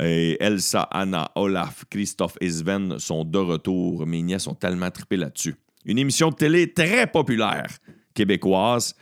Et 0.00 0.36
Elsa, 0.40 0.82
Anna, 0.90 1.30
Olaf, 1.34 1.84
Christophe 1.90 2.36
et 2.40 2.50
Sven 2.50 2.98
sont 2.98 3.24
de 3.24 3.38
retour. 3.38 4.06
Mes 4.06 4.22
nièces 4.22 4.44
sont 4.44 4.54
tellement 4.54 4.90
trippées 4.90 5.16
là-dessus. 5.16 5.56
Une 5.84 5.98
émission 5.98 6.30
de 6.30 6.34
télé 6.34 6.72
très 6.72 7.06
populaire 7.06 7.66
québécoise 8.14 8.94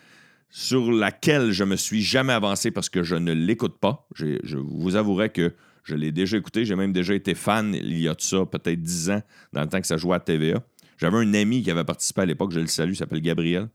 sur 0.48 0.90
laquelle 0.92 1.52
je 1.52 1.64
me 1.64 1.76
suis 1.76 2.02
jamais 2.02 2.32
avancé 2.32 2.70
parce 2.70 2.88
que 2.88 3.02
je 3.02 3.16
ne 3.16 3.32
l'écoute 3.32 3.78
pas. 3.78 4.06
Je 4.14 4.56
vous 4.56 4.96
avouerai 4.96 5.30
que 5.30 5.52
je 5.82 5.94
l'ai 5.94 6.12
déjà 6.12 6.36
écouté. 6.36 6.64
J'ai 6.64 6.76
même 6.76 6.92
déjà 6.92 7.14
été 7.14 7.34
fan 7.34 7.74
il 7.74 7.98
y 8.00 8.08
a 8.08 8.14
de 8.14 8.20
ça, 8.20 8.46
peut-être 8.46 8.80
dix 8.80 9.10
ans, 9.10 9.22
dans 9.52 9.62
le 9.62 9.68
temps 9.68 9.80
que 9.80 9.86
ça 9.86 9.96
jouait 9.96 10.16
à 10.16 10.20
TVA. 10.20 10.62
J'avais 10.98 11.18
un 11.18 11.34
ami 11.34 11.62
qui 11.62 11.70
avait 11.70 11.84
participé 11.84 12.22
à 12.22 12.26
l'époque, 12.26 12.52
je 12.52 12.60
le 12.60 12.66
salue, 12.66 12.92
il 12.92 12.96
s'appelle 12.96 13.20
Gabriel. 13.20 13.68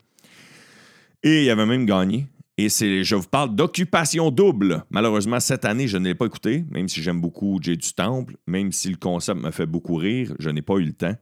Et 1.22 1.44
il 1.44 1.50
avait 1.50 1.66
même 1.66 1.86
gagné. 1.86 2.26
Et 2.58 2.68
c'est, 2.68 3.02
je 3.02 3.14
vous 3.14 3.28
parle 3.28 3.54
d'occupation 3.54 4.30
double. 4.30 4.84
Malheureusement, 4.90 5.40
cette 5.40 5.64
année, 5.64 5.88
je 5.88 5.96
ne 5.96 6.04
l'ai 6.04 6.14
pas 6.14 6.26
écouté, 6.26 6.64
même 6.70 6.88
si 6.88 7.02
j'aime 7.02 7.20
beaucoup 7.20 7.58
Jay 7.62 7.76
du 7.76 7.92
Temple, 7.94 8.36
même 8.46 8.72
si 8.72 8.90
le 8.90 8.96
concept 8.96 9.40
me 9.40 9.50
fait 9.50 9.66
beaucoup 9.66 9.96
rire, 9.96 10.34
je 10.38 10.50
n'ai 10.50 10.62
pas 10.62 10.74
eu 10.74 10.84
le 10.84 10.92
temps 10.92 11.14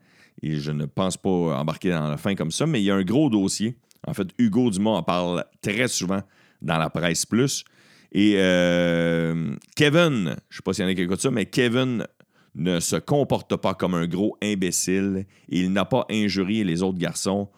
et 0.43 0.57
je 0.57 0.73
ne 0.73 0.87
pense 0.87 1.17
pas 1.17 1.31
embarquer 1.31 1.91
dans 1.91 2.09
la 2.09 2.17
fin 2.17 2.35
comme 2.35 2.51
ça. 2.51 2.67
Mais 2.67 2.81
il 2.81 2.85
y 2.85 2.91
a 2.91 2.97
un 2.97 3.05
gros 3.05 3.31
dossier. 3.31 3.77
En 4.07 4.15
fait, 4.15 4.29
Hugo 4.39 4.71
Dumas 4.71 4.91
en 4.91 5.03
parle 5.03 5.45
très 5.63 5.89
souvent 5.89 6.23
dans 6.63 6.79
la 6.79 6.91
presse 6.91 7.27
plus. 7.27 7.65
Et 8.13 8.35
euh, 8.37 9.55
Kevin, 9.77 10.35
je 10.49 10.57
ne 10.57 10.57
sais 10.57 10.63
pas 10.65 10.73
s'il 10.73 10.85
y 10.85 10.89
en 10.89 10.91
a 10.91 10.95
qui 10.95 11.03
écoutent 11.03 11.21
ça, 11.21 11.31
mais 11.31 11.47
Kevin 11.47 12.07
ne 12.55 12.81
se 12.81 12.97
comporte 12.97 13.55
pas 13.57 13.75
comme 13.75 13.95
un 13.95 14.07
gros 14.07 14.37
imbécile. 14.43 15.27
Il 15.49 15.73
n'a 15.73 15.85
pas 15.85 16.07
injurié 16.11 16.65
les 16.65 16.83
autres 16.83 16.99
garçons. 16.99 17.49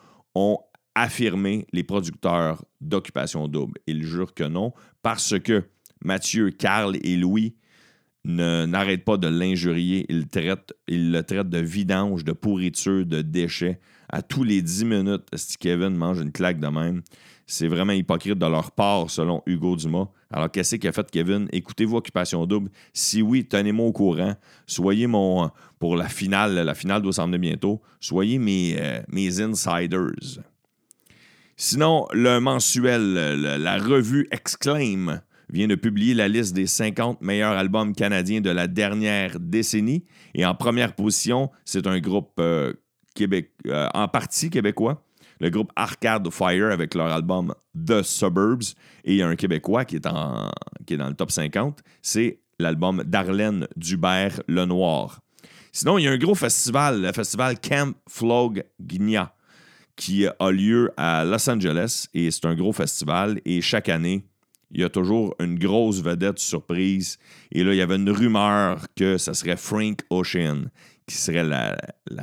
Affirmer 0.95 1.67
les 1.73 1.85
producteurs 1.85 2.65
d'Occupation 2.81 3.49
Double. 3.49 3.79
Ils 3.87 4.05
jurent 4.05 4.35
que 4.35 4.45
non, 4.45 4.73
parce 5.03 5.39
que 5.39 5.65
Mathieu, 6.05 6.51
Carl 6.51 6.97
et 7.03 7.17
Louis 7.17 7.55
n'arrêtent 8.25 9.05
pas 9.05 9.17
de 9.17 9.29
l'injurier. 9.29 10.07
Ils, 10.09 10.27
le 10.89 11.23
traitent 11.23 11.49
de 11.49 11.59
vidange, 11.59 12.25
de 12.25 12.33
pourriture, 12.33 13.07
de 13.07 13.23
déchets. 13.23 13.81
À 14.09 14.23
tous 14.23 14.45
les 14.45 14.61
10 14.61 14.85
minutes, 14.85 15.27
si 15.35 15.57
Kevin 15.57 15.97
mange 15.97 16.21
une 16.21 16.33
claque 16.33 16.61
de 16.61 16.69
même, 16.69 17.03
c'est 17.47 17.67
vraiment 17.67 17.93
hypocrite 17.93 18.39
de 18.39 18.47
leur 18.47 18.71
part, 18.71 19.11
selon 19.11 19.43
Hugo 19.47 19.77
Dumas. 19.77 20.09
Alors, 20.31 20.51
qu'est-ce 20.51 20.77
qu'a 20.77 20.93
fait 20.93 21.11
Kevin? 21.11 21.49
Écoutez-vous 21.53 21.97
Occupation 21.97 22.47
Double. 22.47 22.71
Si 22.93 23.23
oui, 23.23 23.45
tenez-moi 23.45 23.87
au 23.87 23.93
courant. 23.93 24.35
Soyez 24.67 25.07
mon. 25.07 25.51
Pour 25.79 25.97
la 25.97 26.09
finale, 26.09 26.55
la 26.55 26.75
finale 26.75 27.03
doit 27.03 27.13
s'en 27.13 27.29
bientôt. 27.29 27.83
Soyez 28.01 28.39
mes, 28.39 28.77
euh, 28.79 29.03
mes 29.09 29.41
insiders. 29.41 30.43
Sinon, 31.64 32.09
le 32.12 32.40
mensuel, 32.40 33.14
la 33.14 33.79
revue 33.79 34.27
Exclaim 34.33 35.22
vient 35.48 35.68
de 35.68 35.77
publier 35.77 36.12
la 36.12 36.27
liste 36.27 36.57
des 36.57 36.66
50 36.66 37.22
meilleurs 37.22 37.53
albums 37.53 37.94
canadiens 37.94 38.40
de 38.40 38.51
la 38.51 38.66
dernière 38.66 39.38
décennie. 39.38 40.05
Et 40.35 40.44
en 40.44 40.57
première 40.57 40.96
position, 40.96 41.53
c'est 41.64 41.87
un 41.87 42.01
groupe 42.01 42.33
euh, 42.40 42.72
euh, 43.20 43.88
en 43.94 44.09
partie 44.09 44.51
québécois, 44.51 45.05
le 45.38 45.51
groupe 45.51 45.70
Arcade 45.77 46.29
Fire 46.31 46.72
avec 46.72 46.96
leur 46.96 47.12
album 47.12 47.55
The 47.77 48.03
Suburbs. 48.03 48.75
Et 49.05 49.12
il 49.12 49.16
y 49.18 49.22
a 49.22 49.29
un 49.29 49.37
Québécois 49.37 49.85
qui 49.85 49.94
est, 49.94 50.07
en, 50.09 50.51
dans 50.90 51.09
le 51.09 51.14
top 51.14 51.31
50, 51.31 51.81
c'est 52.03 52.40
l'album 52.59 53.05
d'Arlène 53.05 53.68
Dubert 53.77 54.42
Lenoir. 54.48 55.20
Sinon, 55.70 55.96
il 55.98 56.07
y 56.07 56.09
a 56.09 56.11
un 56.11 56.18
gros 56.18 56.35
festival, 56.35 57.03
le 57.03 57.12
festival 57.12 57.61
Camp 57.61 57.94
Flog 58.09 58.64
qui 59.97 60.27
a 60.27 60.51
lieu 60.51 60.91
à 60.97 61.25
Los 61.25 61.49
Angeles 61.49 62.07
et 62.15 62.31
c'est 62.31 62.47
un 62.47 62.55
gros 62.55 62.73
festival 62.73 63.41
et 63.45 63.61
chaque 63.61 63.89
année, 63.89 64.25
il 64.71 64.81
y 64.81 64.85
a 64.85 64.89
toujours 64.89 65.35
une 65.39 65.59
grosse 65.59 66.03
vedette 66.03 66.39
surprise. 66.39 67.19
Et 67.51 67.63
là, 67.63 67.75
il 67.75 67.77
y 67.77 67.83
avait 67.83 67.97
une 67.97 68.11
rumeur 68.11 68.87
que 68.97 69.19
ce 69.19 69.35
serait 69.35 69.59
Frank 69.59 70.01
Ocean 70.09 70.65
qui 71.07 71.17
serait 71.17 71.45
la, 71.45 71.77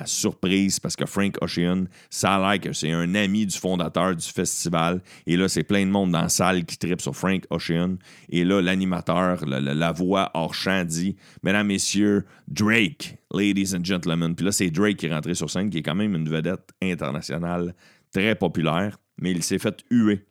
surprise 0.05 0.79
parce 0.79 0.95
que 0.95 1.05
Frank 1.05 1.35
Ocean, 1.41 1.85
ça 2.09 2.35
a 2.35 2.51
l'air 2.51 2.61
que 2.61 2.73
c'est 2.73 2.91
un 2.91 3.13
ami 3.15 3.45
du 3.45 3.57
fondateur 3.57 4.15
du 4.15 4.25
festival. 4.25 5.01
Et 5.27 5.35
là, 5.35 5.49
c'est 5.49 5.63
plein 5.63 5.85
de 5.85 5.91
monde 5.91 6.11
dans 6.11 6.21
la 6.21 6.29
salle 6.29 6.65
qui 6.65 6.77
tripe 6.77 7.01
sur 7.01 7.15
Frank 7.15 7.43
Ocean. 7.49 7.97
Et 8.29 8.43
là, 8.43 8.61
l'animateur, 8.61 9.45
la, 9.45 9.91
voix 9.91 10.31
hors 10.33 10.53
champ 10.53 10.85
dit 10.85 11.15
Mesdames, 11.43 11.67
Messieurs, 11.67 12.25
Drake, 12.47 13.17
Ladies 13.33 13.75
and 13.75 13.83
Gentlemen. 13.83 14.35
Puis 14.35 14.45
là, 14.45 14.51
c'est 14.51 14.69
Drake 14.69 14.97
qui 14.97 15.07
est 15.07 15.13
rentré 15.13 15.35
sur 15.35 15.49
scène, 15.49 15.69
qui 15.69 15.79
est 15.79 15.83
quand 15.83 15.95
même 15.95 16.15
une 16.15 16.29
vedette 16.29 16.69
internationale 16.81 17.75
très 18.11 18.35
populaire, 18.35 18.97
mais 19.21 19.31
il 19.31 19.43
s'est 19.43 19.59
fait 19.59 19.83
huer. 19.91 20.25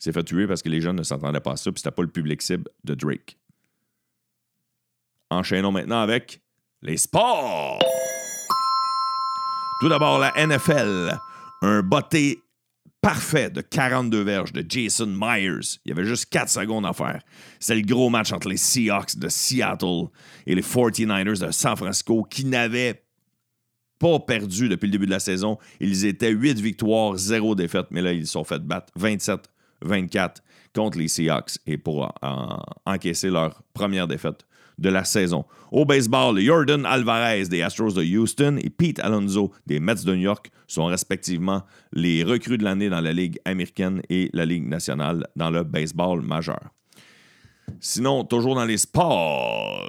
Il 0.00 0.04
s'est 0.04 0.12
fait 0.12 0.28
huer 0.30 0.46
parce 0.46 0.62
que 0.62 0.68
les 0.68 0.80
jeunes 0.80 0.96
ne 0.96 1.02
s'entendaient 1.02 1.40
pas 1.40 1.52
à 1.52 1.56
ça, 1.56 1.70
puis 1.70 1.80
c'était 1.80 1.94
pas 1.94 2.02
le 2.02 2.08
public 2.08 2.40
cible 2.42 2.64
de 2.84 2.94
Drake. 2.94 3.36
Enchaînons 5.30 5.72
maintenant 5.72 6.00
avec 6.00 6.40
les 6.82 6.96
sports. 6.96 7.78
Tout 9.80 9.88
d'abord, 9.88 10.18
la 10.18 10.30
NFL. 10.36 11.16
Un 11.62 11.82
botté 11.82 12.42
parfait 13.00 13.48
de 13.48 13.62
42 13.62 14.22
verges 14.22 14.52
de 14.52 14.62
Jason 14.68 15.06
Myers. 15.06 15.78
Il 15.86 15.88
y 15.88 15.92
avait 15.92 16.04
juste 16.04 16.26
4 16.26 16.50
secondes 16.50 16.84
à 16.84 16.92
faire. 16.92 17.22
C'est 17.58 17.74
le 17.74 17.80
gros 17.80 18.10
match 18.10 18.30
entre 18.30 18.48
les 18.48 18.58
Seahawks 18.58 19.16
de 19.16 19.30
Seattle 19.30 20.08
et 20.46 20.54
les 20.54 20.60
49ers 20.60 21.46
de 21.46 21.50
San 21.50 21.76
Francisco 21.76 22.24
qui 22.24 22.44
n'avaient 22.44 23.02
pas 23.98 24.18
perdu 24.18 24.68
depuis 24.68 24.84
le 24.86 24.92
début 24.92 25.06
de 25.06 25.12
la 25.12 25.20
saison. 25.20 25.56
Ils 25.80 26.04
étaient 26.04 26.30
8 26.30 26.60
victoires, 26.60 27.16
0 27.16 27.54
défaites, 27.54 27.86
mais 27.90 28.02
là, 28.02 28.12
ils 28.12 28.26
se 28.26 28.32
sont 28.32 28.44
fait 28.44 28.62
battre 28.62 28.92
27-24 28.98 30.36
contre 30.74 30.98
les 30.98 31.08
Seahawks 31.08 31.56
et 31.66 31.78
pour 31.78 32.12
encaisser 32.84 33.30
leur 33.30 33.62
première 33.72 34.06
défaite 34.06 34.44
de 34.80 34.88
la 34.88 35.04
saison. 35.04 35.44
Au 35.70 35.84
baseball, 35.84 36.40
Jordan 36.40 36.84
Alvarez 36.84 37.44
des 37.48 37.62
Astros 37.62 37.94
de 37.94 38.02
Houston 38.02 38.58
et 38.60 38.70
Pete 38.70 38.98
Alonso 38.98 39.52
des 39.66 39.78
Mets 39.78 40.04
de 40.04 40.14
New 40.14 40.22
York 40.22 40.50
sont 40.66 40.86
respectivement 40.86 41.62
les 41.92 42.24
recrues 42.24 42.58
de 42.58 42.64
l'année 42.64 42.88
dans 42.88 43.00
la 43.00 43.12
Ligue 43.12 43.38
américaine 43.44 44.02
et 44.08 44.30
la 44.32 44.44
Ligue 44.44 44.66
nationale 44.66 45.26
dans 45.36 45.50
le 45.50 45.62
baseball 45.62 46.22
majeur. 46.22 46.70
Sinon, 47.78 48.24
toujours 48.24 48.56
dans 48.56 48.64
les 48.64 48.78
sports, 48.78 49.80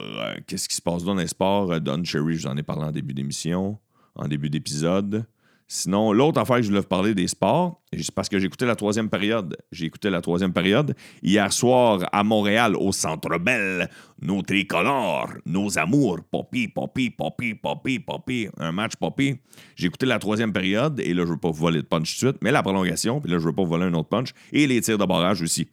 qu'est-ce 0.46 0.70
qui 0.70 0.76
se 0.76 0.82
passe 0.82 1.04
dans 1.04 1.16
les 1.16 1.28
sports? 1.28 1.80
Don 1.80 2.04
Cherry, 2.04 2.36
je 2.36 2.42
vous 2.42 2.54
en 2.54 2.58
ai 2.58 2.64
parlé 2.64 2.84
en 2.84 2.92
début 2.92 3.14
d'émission, 3.14 3.80
en 4.16 4.28
début 4.28 4.50
d'épisode. 4.50 5.26
Sinon, 5.74 6.12
l'autre 6.12 6.38
affaire 6.38 6.58
que 6.58 6.64
je 6.64 6.68
voulais 6.68 6.82
vous 6.82 6.88
parler 6.88 7.16
des 7.16 7.30
sports, 7.30 7.82
c'est 7.94 8.12
parce 8.12 8.28
que 8.28 8.36
écouté 8.36 8.66
la 8.66 8.76
troisième 8.76 9.10
période. 9.10 9.56
J'ai 9.72 9.86
écouté 9.86 10.10
la 10.10 10.20
troisième 10.20 10.52
période 10.52 10.94
hier 11.24 11.54
soir 11.54 12.02
à 12.12 12.26
Montréal, 12.26 12.76
au 12.76 12.92
Centre 12.92 13.40
Bell. 13.40 13.90
Nos 14.22 14.42
tricolores, 14.42 15.32
nos 15.46 15.80
amours, 15.80 16.20
poppy, 16.30 16.68
poppy, 16.68 17.10
poppy, 17.10 17.54
poppy, 17.54 18.00
poppy. 18.00 18.50
Un 18.58 18.74
match 18.74 18.98
poppy. 19.00 19.38
J'ai 19.78 19.88
écouté 19.88 20.06
la 20.06 20.20
troisième 20.20 20.52
période, 20.52 21.00
et 21.00 21.14
là, 21.14 21.22
je 21.22 21.30
ne 21.30 21.36
veux 21.36 21.40
pas 21.40 21.52
vous 21.52 21.62
voler 21.62 21.82
de 21.82 21.88
punch 21.88 22.20
tout 22.20 22.26
de 22.26 22.32
suite, 22.32 22.44
mais 22.44 22.52
la 22.52 22.64
prolongation, 22.64 23.22
puis 23.22 23.32
là, 23.32 23.38
je 23.38 23.44
ne 23.44 23.48
veux 23.48 23.56
pas 23.56 23.64
vous 23.64 23.70
voler 23.70 23.86
un 23.86 23.94
autre 23.94 24.10
punch, 24.10 24.34
et 24.52 24.68
les 24.68 24.82
tirs 24.82 24.98
de 24.98 25.06
barrage 25.06 25.42
aussi. 25.42 25.70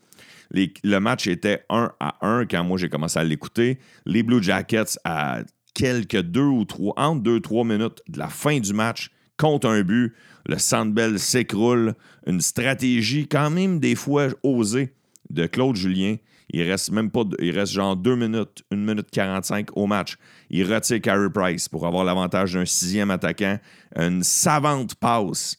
le 0.52 0.98
match 1.00 1.26
était 1.26 1.64
1 1.70 1.90
à 1.98 2.24
1 2.24 2.46
quand 2.46 2.62
moi 2.62 2.78
j'ai 2.78 2.88
commencé 2.88 3.18
à 3.18 3.24
l'écouter. 3.24 3.80
Les 4.06 4.22
Blue 4.22 4.44
Jackets, 4.44 4.96
à 5.02 5.40
quelques 5.74 6.22
deux 6.22 6.40
ou 6.42 6.64
trois, 6.64 6.94
entre 6.96 7.20
deux, 7.20 7.40
trois 7.40 7.64
minutes 7.64 8.00
de 8.06 8.20
la 8.20 8.28
fin 8.28 8.60
du 8.60 8.72
match, 8.72 9.10
compte 9.38 9.64
un 9.64 9.82
but, 9.82 10.14
le 10.46 10.58
Sandbell 10.58 11.18
s'écroule. 11.18 11.94
Une 12.26 12.40
stratégie 12.40 13.26
quand 13.26 13.50
même 13.50 13.80
des 13.80 13.94
fois 13.94 14.28
osée 14.42 14.94
de 15.30 15.46
Claude 15.46 15.76
Julien. 15.76 16.16
Il 16.50 16.62
reste 16.62 16.90
même 16.90 17.10
pas, 17.10 17.24
il 17.40 17.58
reste 17.58 17.72
genre 17.72 17.94
2 17.94 18.16
minutes, 18.16 18.64
1 18.72 18.76
minute 18.76 19.10
45 19.10 19.76
au 19.76 19.86
match. 19.86 20.16
Il 20.48 20.72
retire 20.72 21.00
Carey 21.00 21.28
Price 21.32 21.68
pour 21.68 21.86
avoir 21.86 22.04
l'avantage 22.04 22.54
d'un 22.54 22.64
sixième 22.64 23.10
attaquant. 23.10 23.58
Une 23.96 24.22
savante 24.22 24.94
passe 24.94 25.58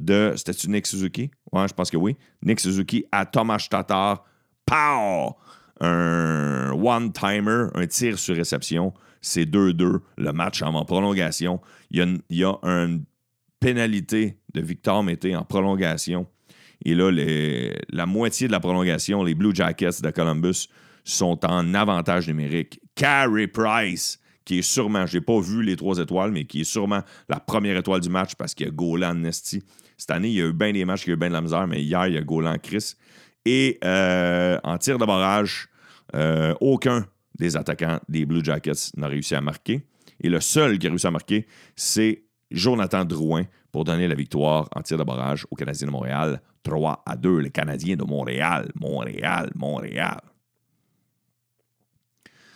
de, 0.00 0.32
c'était-tu 0.36 0.68
Nick 0.68 0.86
Suzuki? 0.86 1.30
Ouais, 1.52 1.68
je 1.68 1.74
pense 1.74 1.90
que 1.90 1.98
oui. 1.98 2.16
Nick 2.42 2.60
Suzuki 2.60 3.04
à 3.12 3.26
Thomas 3.26 3.66
Tatar. 3.68 4.24
Pow! 4.64 5.36
Un 5.80 6.70
one-timer, 6.72 7.66
un 7.74 7.86
tir 7.86 8.18
sur 8.18 8.34
réception. 8.34 8.94
C'est 9.20 9.44
2-2. 9.44 10.00
Le 10.16 10.32
match 10.32 10.62
en 10.62 10.84
prolongation. 10.84 11.60
Il 11.90 11.98
y 11.98 12.02
a, 12.02 12.06
il 12.30 12.36
y 12.38 12.44
a 12.44 12.58
un 12.62 13.00
pénalité 13.62 14.38
de 14.52 14.60
Victor 14.60 15.02
Mété 15.04 15.36
en 15.36 15.44
prolongation. 15.44 16.26
Et 16.84 16.94
là, 16.94 17.10
la 17.90 18.06
moitié 18.06 18.48
de 18.48 18.52
la 18.52 18.60
prolongation, 18.60 19.22
les 19.22 19.34
Blue 19.34 19.54
Jackets 19.54 20.02
de 20.02 20.10
Columbus 20.10 20.68
sont 21.04 21.38
en 21.46 21.72
avantage 21.74 22.26
numérique. 22.26 22.80
Carey 22.96 23.46
Price, 23.46 24.18
qui 24.44 24.58
est 24.58 24.62
sûrement, 24.62 25.06
je 25.06 25.18
n'ai 25.18 25.24
pas 25.24 25.40
vu 25.40 25.62
les 25.62 25.76
trois 25.76 25.98
étoiles, 25.98 26.32
mais 26.32 26.44
qui 26.44 26.62
est 26.62 26.64
sûrement 26.64 27.02
la 27.28 27.38
première 27.38 27.76
étoile 27.76 28.00
du 28.00 28.08
match 28.08 28.34
parce 28.34 28.54
qu'il 28.54 28.66
y 28.66 28.68
a 28.68 28.72
Golan 28.72 29.14
Nesty. 29.14 29.62
Cette 29.96 30.10
année, 30.10 30.28
il 30.28 30.34
y 30.34 30.42
a 30.42 30.46
eu 30.46 30.52
bien 30.52 30.72
des 30.72 30.84
matchs, 30.84 31.04
il 31.06 31.10
y 31.10 31.12
a 31.12 31.14
eu 31.14 31.18
bien 31.18 31.28
de 31.28 31.34
la 31.34 31.40
misère, 31.40 31.66
mais 31.68 31.80
hier, 31.80 32.08
il 32.08 32.14
y 32.14 32.18
a 32.18 32.22
Golan 32.22 32.56
Chris. 32.60 32.94
Et 33.44 33.78
euh, 33.84 34.58
en 34.64 34.76
tir 34.78 34.98
de 34.98 35.04
barrage, 35.04 35.68
euh, 36.16 36.54
aucun 36.60 37.06
des 37.38 37.56
attaquants 37.56 38.00
des 38.08 38.26
Blue 38.26 38.44
Jackets 38.44 38.90
n'a 38.96 39.06
réussi 39.06 39.36
à 39.36 39.40
marquer. 39.40 39.86
Et 40.20 40.28
le 40.28 40.40
seul 40.40 40.78
qui 40.78 40.88
a 40.88 40.90
réussi 40.90 41.06
à 41.06 41.12
marquer, 41.12 41.46
c'est 41.76 42.24
Jonathan 42.54 43.04
Drouin 43.04 43.44
pour 43.70 43.84
donner 43.84 44.06
la 44.06 44.14
victoire 44.14 44.68
en 44.74 44.82
tir 44.82 44.98
de 44.98 45.04
barrage 45.04 45.46
aux 45.50 45.56
Canadiens 45.56 45.86
de 45.86 45.92
Montréal. 45.92 46.40
3 46.62 47.02
à 47.06 47.16
2, 47.16 47.38
les 47.38 47.50
Canadiens 47.50 47.96
de 47.96 48.04
Montréal. 48.04 48.70
Montréal, 48.74 49.50
Montréal. 49.54 50.20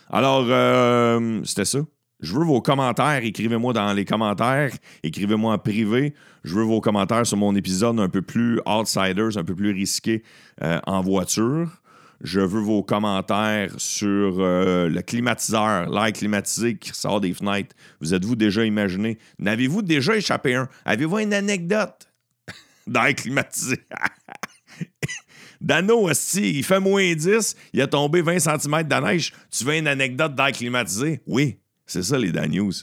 Alors, 0.09 0.45
euh, 0.47 1.41
c'était 1.43 1.65
ça. 1.65 1.79
Je 2.19 2.33
veux 2.33 2.45
vos 2.45 2.61
commentaires. 2.61 3.23
Écrivez-moi 3.23 3.73
dans 3.73 3.93
les 3.93 4.05
commentaires. 4.05 4.71
Écrivez-moi 5.03 5.53
en 5.53 5.57
privé. 5.57 6.13
Je 6.43 6.55
veux 6.55 6.63
vos 6.63 6.81
commentaires 6.81 7.27
sur 7.27 7.37
mon 7.37 7.55
épisode 7.55 7.99
un 7.99 8.09
peu 8.09 8.21
plus 8.21 8.59
outsiders, 8.65 9.37
un 9.37 9.43
peu 9.43 9.55
plus 9.55 9.71
risqué 9.71 10.23
euh, 10.63 10.79
en 10.87 11.01
voiture. 11.01 11.81
Je 12.21 12.39
veux 12.39 12.61
vos 12.61 12.83
commentaires 12.83 13.71
sur 13.77 14.39
euh, 14.39 14.89
le 14.89 15.01
climatiseur, 15.01 15.89
l'air 15.89 16.11
climatisé 16.11 16.77
qui 16.77 16.91
sort 16.93 17.21
des 17.21 17.33
fenêtres. 17.33 17.75
Vous 18.01 18.13
êtes-vous 18.13 18.35
déjà 18.35 18.65
imaginé? 18.65 19.19
N'avez-vous 19.37 19.83
déjà 19.83 20.15
échappé 20.15 20.55
un? 20.55 20.67
Avez-vous 20.83 21.19
une 21.19 21.33
anecdote 21.33 22.11
d'air 22.87 23.13
climatisé? 23.15 23.77
Dano, 25.61 26.09
il 26.35 26.63
fait 26.63 26.79
moins 26.79 27.13
10, 27.13 27.55
il 27.73 27.81
a 27.81 27.87
tombé 27.87 28.21
20 28.21 28.39
cm 28.39 28.83
de 28.83 29.05
neige. 29.05 29.33
Tu 29.51 29.63
veux 29.63 29.75
une 29.75 29.87
anecdote 29.87 30.35
d'air 30.35 30.51
climatisé? 30.51 31.21
Oui, 31.27 31.59
c'est 31.85 32.03
ça 32.03 32.17
les 32.17 32.31
Dan 32.31 32.51
News. 32.51 32.73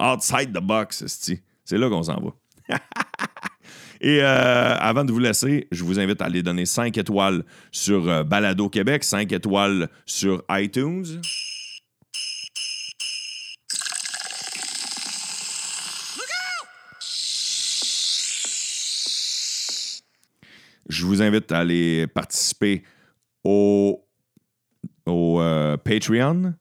Outside 0.00 0.52
the 0.52 0.60
box, 0.60 1.04
c'est 1.06 1.78
là 1.78 1.88
qu'on 1.88 2.02
s'en 2.02 2.20
va. 2.20 2.76
Et 4.00 4.22
euh, 4.22 4.76
avant 4.76 5.04
de 5.04 5.12
vous 5.12 5.18
laisser, 5.18 5.66
je 5.72 5.82
vous 5.82 5.98
invite 5.98 6.22
à 6.22 6.26
aller 6.26 6.42
donner 6.42 6.66
5 6.66 6.96
étoiles 6.96 7.44
sur 7.72 8.08
euh, 8.08 8.22
Balado 8.22 8.68
Québec, 8.68 9.02
5 9.02 9.32
étoiles 9.32 9.88
sur 10.06 10.44
iTunes. 10.50 11.20
Je 20.88 21.04
vous 21.04 21.20
invite 21.20 21.52
à 21.52 21.58
aller 21.58 22.06
participer 22.06 22.82
au, 23.44 24.04
au 25.06 25.40
euh, 25.40 25.76
Patreon. 25.76 26.54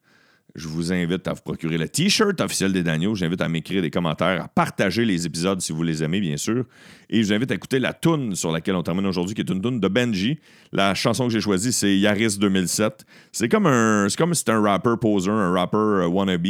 Je 0.57 0.67
vous 0.67 0.91
invite 0.91 1.27
à 1.27 1.33
vous 1.33 1.41
procurer 1.41 1.77
le 1.77 1.87
T-shirt 1.87 2.41
officiel 2.41 2.73
des 2.73 2.81
Daniels. 2.81 3.13
J'invite 3.13 3.41
à 3.41 3.47
m'écrire 3.47 3.83
des 3.83 3.91
commentaires, 3.91 4.45
à 4.45 4.47
partager 4.47 5.05
les 5.05 5.27
épisodes 5.27 5.61
si 5.61 5.71
vous 5.71 5.83
les 5.83 6.03
aimez, 6.03 6.19
bien 6.19 6.35
sûr. 6.35 6.65
Et 7.11 7.21
je 7.21 7.27
vous 7.27 7.33
invite 7.33 7.51
à 7.51 7.53
écouter 7.53 7.77
la 7.77 7.93
tune 7.93 8.33
sur 8.33 8.51
laquelle 8.51 8.73
on 8.73 8.81
termine 8.81 9.05
aujourd'hui, 9.05 9.35
qui 9.35 9.41
est 9.41 9.49
une 9.51 9.61
tune 9.61 9.79
de 9.79 9.87
Benji. 9.87 10.39
La 10.71 10.95
chanson 10.95 11.27
que 11.27 11.33
j'ai 11.33 11.41
choisie, 11.41 11.71
c'est 11.71 11.95
Yaris 11.95 12.39
2007. 12.39 13.05
C'est 13.31 13.49
comme 13.49 13.67
un, 13.67 14.09
c'est 14.09 14.17
comme 14.17 14.33
si 14.33 14.39
c'était 14.39 14.53
un 14.53 14.61
rapper 14.61 14.95
poser, 14.99 15.29
un 15.29 15.51
rapper 15.51 15.77
euh, 15.77 16.07
wannabe. 16.07 16.47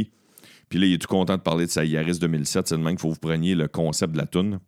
Puis 0.70 0.80
là, 0.80 0.86
il 0.86 0.94
est 0.94 1.00
tout 1.00 1.10
content 1.10 1.36
de 1.36 1.42
parler 1.42 1.66
de 1.66 1.72
sa 1.72 1.84
Yaris 1.84 2.20
2007. 2.20 2.66
C'est 2.70 2.78
le 2.78 2.82
même 2.82 2.94
qu'il 2.94 3.02
faut 3.02 3.10
vous 3.10 3.20
preniez 3.20 3.56
le 3.56 3.68
concept 3.68 4.14
de 4.14 4.20
la 4.20 4.26
tune. 4.26 4.60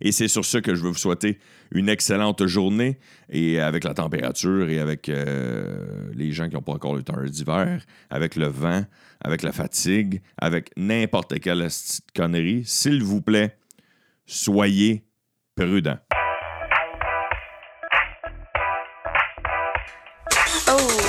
Et 0.00 0.12
c'est 0.12 0.28
sur 0.28 0.44
ce 0.44 0.58
que 0.58 0.74
je 0.74 0.82
veux 0.82 0.90
vous 0.90 0.98
souhaiter 0.98 1.38
une 1.72 1.88
excellente 1.88 2.46
journée 2.46 2.98
et 3.30 3.60
avec 3.60 3.84
la 3.84 3.94
température 3.94 4.68
et 4.68 4.78
avec 4.78 5.08
euh, 5.08 6.10
les 6.14 6.32
gens 6.32 6.48
qui 6.48 6.54
n'ont 6.54 6.62
pas 6.62 6.72
encore 6.72 6.94
le 6.94 7.02
temps 7.02 7.20
d'hiver, 7.22 7.84
avec 8.10 8.36
le 8.36 8.46
vent, 8.46 8.84
avec 9.20 9.42
la 9.42 9.52
fatigue, 9.52 10.22
avec 10.38 10.70
n'importe 10.76 11.38
quelle 11.40 11.66
connerie, 12.14 12.62
s'il 12.64 13.02
vous 13.02 13.22
plaît, 13.22 13.56
soyez 14.26 15.04
prudents. 15.54 15.98
Oh. 20.68 21.06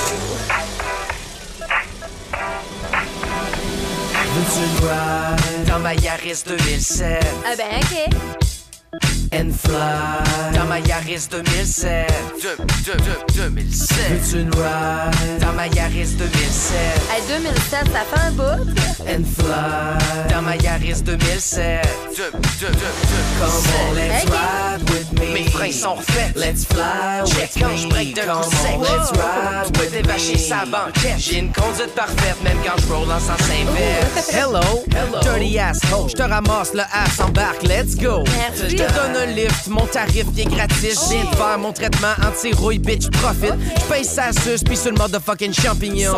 Dans 5.67 5.79
ma 5.79 5.93
Yaris 5.93 6.43
2007. 6.47 7.25
Ah 7.45 7.55
ben 7.57 7.67
ok 7.81 8.46
and 9.31 9.51
fly. 9.51 10.51
Dans 10.53 10.65
ma 10.65 10.79
Yaris 10.79 11.27
2007. 11.29 12.07
De, 12.41 12.91
de, 12.91 12.97
de, 12.97 13.33
2007. 13.49 13.97
Veux-tu 14.09 14.41
une 14.41 14.49
ride? 14.55 15.39
Dans 15.41 15.53
ma 15.53 15.67
Yaris 15.67 16.15
2007. 16.17 16.77
Hey, 17.11 17.21
2007, 17.27 17.91
ça 17.91 18.03
fait 18.09 18.27
un 18.27 18.31
bout. 18.31 18.69
And 19.07 19.23
fly. 19.25 20.33
Dans 20.33 20.41
ma 20.41 20.55
Yaris 20.57 21.01
2007. 21.03 21.87
De, 22.17 22.23
de, 22.23 22.67
de, 22.67 22.71
de, 22.71 22.77
Come 23.39 23.49
on, 23.89 23.93
let's 23.95 24.23
okay. 24.25 24.31
ride 24.33 24.89
with 24.89 25.19
me. 25.19 25.33
Mes 25.33 25.49
freins 25.49 25.71
sont 25.71 25.95
refaits. 25.95 26.35
Let's 26.35 26.65
fly 26.65 27.23
Check 27.25 27.55
with 27.55 27.63
quand 27.63 27.83
me. 27.83 27.89
break 27.89 28.15
de 28.15 28.21
Come 28.21 28.37
on, 28.37 28.79
let's 28.81 29.11
ride 29.11 29.77
with 29.77 30.05
vaché 30.07 30.37
sa 30.37 30.65
banquette. 30.65 31.17
J'ai 31.19 31.39
une 31.39 31.51
conduite 31.51 31.93
parfaite, 31.95 32.41
même 32.43 32.57
quand 32.65 32.79
je 32.81 32.93
roule 32.93 33.11
en 33.11 33.19
sens 33.19 33.41
inverse. 33.49 34.29
Hello, 34.33 34.83
Hello. 34.91 35.19
dirty 35.21 35.59
asshole. 35.59 36.09
Je 36.09 36.15
te 36.15 36.23
ramasse 36.23 36.73
le 36.73 36.81
ass, 36.81 37.19
embarque, 37.19 37.63
let's 37.63 37.95
go. 37.95 38.23
Je 38.55 38.75
te 38.75 38.93
donne 38.93 39.16
un 39.17 39.25
lift, 39.27 39.67
mon 39.67 39.85
tarif 39.85 40.25
est 40.37 40.45
gratis. 40.45 41.09
J'ai 41.09 41.21
de 41.21 41.35
faire 41.35 41.57
mon 41.57 41.73
traitement 41.73 42.13
anti-rouille, 42.25 42.79
bitch, 42.79 43.09
profit. 43.09 43.53
J'paye 43.79 44.05
sa 44.05 44.31
suce, 44.31 44.63
puis 44.63 44.77
sur 44.77 44.91
le 44.91 44.97
mode 44.97 45.11
de 45.11 45.19
fucking 45.19 45.53
champignon. 45.53 46.17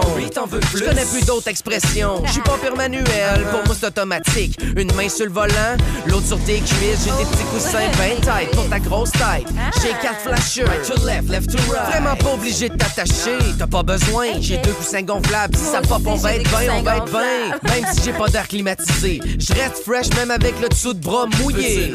Je 0.76 0.84
connais 0.84 1.06
plus? 1.06 1.20
d'autres 1.26 1.48
expressions. 1.48 2.24
J'suis 2.26 2.42
pas 2.42 2.58
pire 2.62 2.76
manuel, 2.76 3.46
pour 3.52 3.64
moi 3.66 3.76
c'est 3.80 3.86
automatique. 3.88 4.60
Une 4.76 4.92
main 4.96 5.10
sur 5.10 5.26
le 5.26 5.32
volant, 5.32 5.78
l'autre 6.08 6.26
sur 6.28 6.40
tes 6.44 6.58
cuisses. 6.60 7.06
J'ai 7.06 7.12
des 7.24 7.30
petits 7.30 7.44
coussins 7.54 7.88
ben 7.98 8.20
tight 8.22 8.50
pour 8.52 8.68
ta 8.68 8.80
grosse 8.80 9.12
tête. 9.12 9.46
J'ai 9.82 9.90
quatre 10.02 10.22
flashers, 10.22 10.64
right 10.64 10.84
to 10.84 11.06
left, 11.06 11.30
left 11.30 11.52
to 11.52 11.58
right. 11.72 11.88
Vraiment 11.92 12.16
pas 12.16 12.34
obligé 12.34 12.70
de 12.70 12.76
t'attacher, 12.76 13.38
t'as 13.58 13.68
pas 13.68 13.84
besoin. 13.84 14.28
J'ai 14.40 14.58
deux 14.58 14.72
coussins 14.72 15.04
gonflables, 15.04 15.56
si 15.56 15.66
ça 15.66 15.82
pop, 15.82 16.02
on 16.06 16.16
va 16.16 16.36
être 16.36 16.50
bien, 16.50 16.74
on 16.74 16.82
va 16.82 16.98
être 16.98 17.12
bien. 17.12 17.60
Même 17.64 17.86
si 17.94 18.02
j'ai 18.06 18.14
pas 18.14 18.28
d'air 18.28 18.48
climatisé, 18.48 19.20
je 19.38 19.54
reste 19.54 19.84
fresh 19.86 20.08
même 20.16 20.32
avec 20.32 20.60
le 20.62 20.70
dessous 20.70 20.94
de 20.94 21.00
bras 21.00 21.28
mouillé. 21.40 21.94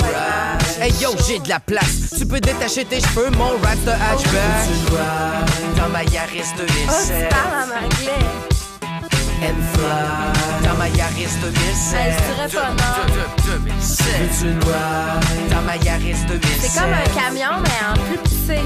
Hey 0.80 0.92
yo, 1.00 1.10
j'ai 1.26 1.38
de 1.38 1.48
la 1.48 1.60
place. 1.60 2.14
Tu 2.16 2.26
peux 2.26 2.40
détacher 2.40 2.84
tes 2.84 3.00
cheveux, 3.00 3.30
mon 3.30 3.50
rap 3.62 3.78
de 3.84 3.90
hatchback. 3.90 4.68
Dans 5.76 5.88
ma 5.88 6.04
Yaris 6.04 6.52
2007. 6.56 7.32
And 9.42 9.62
fly. 9.74 10.43
Ma 10.84 10.90
Yaris 10.90 11.30
2007. 11.40 11.98
Elle 11.98 12.12
serait 12.12 12.60
pas 12.60 12.68
non. 12.68 13.14
2007. 13.42 14.44
Dans 15.50 15.62
ma 15.62 15.76
Yaris 15.76 16.26
2007. 16.28 16.60
C'est 16.60 16.78
comme 16.78 16.92
un 16.92 17.08
camion, 17.18 17.62
mais 17.62 17.80
en 17.88 17.94
plus 18.04 18.18
petit. 18.18 18.60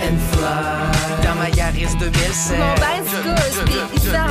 And 0.00 0.16
fly. 0.32 1.26
Dans 1.26 1.34
ma 1.34 1.48
Yaris 1.50 1.58
Yaris 1.58 1.96
2007. 1.96 2.58
Mon 2.58 2.74
bain 2.74 3.04
se 3.04 3.16
couche, 3.20 3.90
pis 3.92 4.00
il 4.04 4.12
là. 4.12 4.26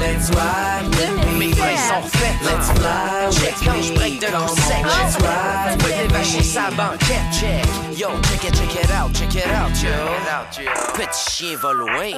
Let's 0.00 0.30
ride, 0.30 1.36
mes 1.36 1.48
mains 1.48 1.76
sont 1.76 2.00
refaites. 2.00 2.40
Let's 2.42 2.70
fly, 2.70 3.44
check 3.44 3.54
quand 3.64 3.82
je 3.82 3.92
break 3.92 4.20
de 4.20 4.32
l'enseigne. 4.32 4.84
Let's 4.84 5.16
ride, 5.16 5.78
tu 5.78 5.84
peux 5.84 5.92
dévacher 5.92 6.42
sa 6.42 6.70
banquette. 6.70 7.20
Check, 7.32 7.66
yo, 7.98 8.08
check 8.22 8.44
it, 8.44 8.54
check 8.56 8.84
it 8.84 8.90
out, 8.90 9.12
check 9.12 9.34
it 9.34 9.46
out, 9.46 9.76
yo. 9.82 10.70
Petit 10.94 11.30
chien 11.30 11.56
va 11.60 11.72
loin. 11.72 12.10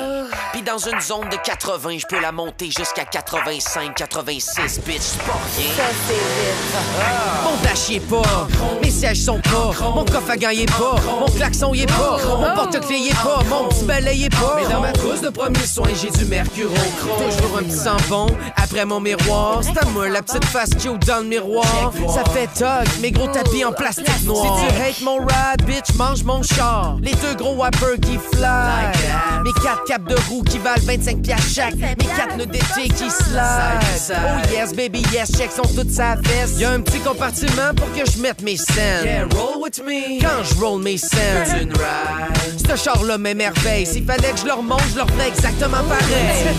Puis 0.53 0.63
dans 0.63 0.79
une 0.79 1.01
zone 1.01 1.29
de 1.29 1.37
80, 1.37 1.99
je 1.99 2.07
peux 2.07 2.21
la 2.21 2.31
monter 2.31 2.67
jusqu'à 2.67 3.05
85, 3.05 3.95
86, 3.95 4.52
bitch, 4.57 5.01
c'est 5.01 5.23
pas 5.23 5.39
rien. 5.57 5.67
Ça, 5.77 5.83
c'est 6.07 6.15
vite. 6.15 6.73
Mon 7.45 7.63
dash 7.63 7.89
y 7.89 7.97
est 7.97 8.01
pas, 8.01 8.49
mes 8.83 8.91
sièges 8.91 9.23
sont 9.23 9.41
pas, 9.41 9.73
mon 9.95 10.05
coffre 10.05 10.31
à 10.31 10.37
gants 10.37 10.51
y 10.51 10.63
est 10.63 10.71
pas, 10.71 10.97
mon 11.21 11.27
klaxon 11.27 11.75
y 11.75 11.83
est 11.83 11.87
pas, 11.87 12.19
mon 12.27 12.55
porte-clés 12.55 12.99
y 12.99 13.09
est 13.09 13.23
pas, 13.23 13.43
mon 13.49 13.69
petit 13.69 13.85
balai 13.85 14.17
y 14.17 14.25
est 14.25 14.29
pas. 14.31 14.57
Mais 14.57 14.73
dans 14.73 14.81
ma 14.81 14.93
trousse 14.93 15.21
de 15.21 15.31
premiers 15.31 15.67
soins, 15.67 15.89
j'ai 16.01 16.11
du 16.11 16.25
mercure. 16.27 16.71
Toujours 17.01 17.59
un 17.59 17.63
petit 17.63 17.77
sampon 17.77 18.27
après 18.57 18.85
mon 18.85 19.01
miroir. 19.01 19.61
C'est 19.63 19.79
à 19.79 19.87
moi 19.87 20.09
la 20.09 20.23
petite 20.23 20.45
face 20.47 20.71
cute 20.71 21.07
dans 21.07 21.19
le 21.19 21.25
miroir. 21.25 21.93
Ça 22.09 22.25
fait 22.31 22.49
tog, 22.59 22.87
mes 23.01 23.11
gros 23.11 23.29
tapis 23.29 23.65
en 23.65 23.73
plastique 23.73 24.25
noir. 24.25 24.59
Si 24.59 24.77
tu 24.77 24.83
hates 24.83 25.01
mon 25.03 25.19
ride, 25.19 25.65
bitch, 25.67 25.95
mange 25.97 26.25
mon 26.25 26.43
char. 26.43 26.97
Les 27.03 27.15
deux 27.15 27.35
gros 27.37 27.55
wipers 27.55 28.01
qui 28.01 28.19
fly. 28.33 28.93
Mes 29.45 29.53
quatre 29.63 29.85
capes 29.85 30.09
de 30.09 30.17
roue 30.29 30.43
qui 30.43 30.59
valent 30.59 30.83
25 30.85 31.23
piastres 31.23 31.55
chaque. 31.55 31.75
Mes 31.75 31.97
quatre 32.17 32.37
nœuds 32.37 32.47
d'été 32.47 32.89
qui 32.89 33.11
slide. 33.11 34.13
Oh 34.13 34.42
yes, 34.51 34.73
baby, 34.73 35.03
yes, 35.13 35.31
check 35.37 35.51
sont 35.53 35.63
toutes 35.75 35.91
sa 35.93 36.17
veste. 36.17 36.59
Y'a 36.59 36.71
un 36.71 36.81
petit 36.81 37.01
compartiment 37.01 37.75
pour 37.77 37.91
que 37.93 38.11
je 38.11 38.19
mette 38.19 38.43
mes 38.43 38.57
scènes. 38.57 39.05
Yeah, 39.05 39.25
roll 39.37 39.63
with 39.63 39.83
me. 39.85 40.19
Quand 40.21 40.43
je 40.43 40.55
roll 40.61 40.83
mes 40.83 40.97
scènes. 40.99 41.61
Une 41.63 41.73
ride. 41.73 42.67
Ce 42.69 42.77
char-là 42.77 43.19
m'émerveille. 43.19 43.87
S'il 43.87 44.05
fallait 44.05 44.31
que 44.33 44.41
je 44.41 44.47
leur 44.47 44.63
montre, 44.63 44.85
je 44.93 44.97
leur 44.97 45.09
ferais 45.11 45.29
exactement 45.29 45.83
pareil. 45.89 46.55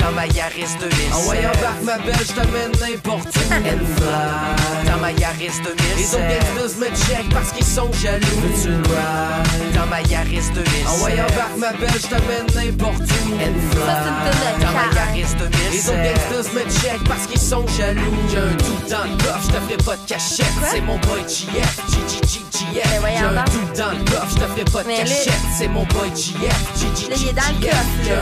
Dans 0.00 0.12
ma 0.12 0.26
Yaris 0.26 0.76
2007. 0.80 1.12
En 1.14 1.18
voyant 1.20 1.50
back 1.60 1.82
ma 1.82 1.98
belle, 1.98 2.14
je 2.26 2.32
t'amène 2.32 2.72
n'importe 2.80 3.36
où. 3.36 3.52
And 3.54 3.84
fly. 3.96 4.90
Dans 4.90 4.98
ma 5.00 5.12
Yaris 5.12 5.60
2007. 5.62 5.96
Les 5.98 6.14
autres 6.14 6.28
gangsters 6.28 6.78
me 6.80 6.86
check 6.96 7.28
parce 7.32 7.52
qu'ils 7.52 7.66
sont 7.66 7.90
jaloux. 8.02 8.26
Une 8.64 8.82
ride? 8.86 9.74
Dans 9.74 9.86
ma 9.86 10.00
Yaris 10.02 10.50
2007. 10.54 10.86
En 10.88 10.96
voyant 10.96 11.26
back 11.36 11.56
ma 11.58 11.72
belle, 11.72 11.90
je 12.00 12.06
t'amène 12.06 12.46
n'importe 12.54 13.00
où. 13.00 13.34
And 13.34 13.56
fly. 13.70 13.86
Ça, 13.86 13.94
c'est 14.04 14.56
une 14.56 14.62
Dans 14.64 14.72
ma. 14.72 14.84
Yaris 14.94 15.34
2007. 15.38 15.72
Les 15.72 15.88
autres 15.88 16.02
gangsters 16.02 16.54
me 16.54 16.60
check 16.70 16.79
parce 17.08 17.26
qu'ils 17.26 17.40
sont 17.40 17.66
jaloux. 17.68 18.00
J'ai 18.30 18.38
un 18.38 18.56
tout 18.56 18.90
dans 18.90 19.04
le 19.04 19.16
coffre, 19.22 19.40
je 19.44 19.48
te 19.48 19.60
ferai 19.60 19.76
pas 19.84 19.96
de 19.96 20.06
cachette. 20.08 20.46
C'est 20.70 20.80
mon 20.80 20.96
boy 20.98 21.20
GF, 21.28 21.80
GGGGF. 21.88 23.00
Voyons 23.00 23.16
J'ai 23.18 23.24
un 23.38 23.44
tout 23.44 23.76
dans 23.76 23.90
le 23.90 24.04
coffre, 24.04 24.30
je 24.30 24.34
te 24.36 24.40
ferai 24.44 24.64
pas 24.64 24.82
de 24.82 24.88
cachette. 24.88 25.32
C'est 25.58 25.68
mon 25.68 25.82
boy 25.84 26.08
GF, 26.14 26.56
GGGGF. 26.76 27.34
là. 27.34 27.42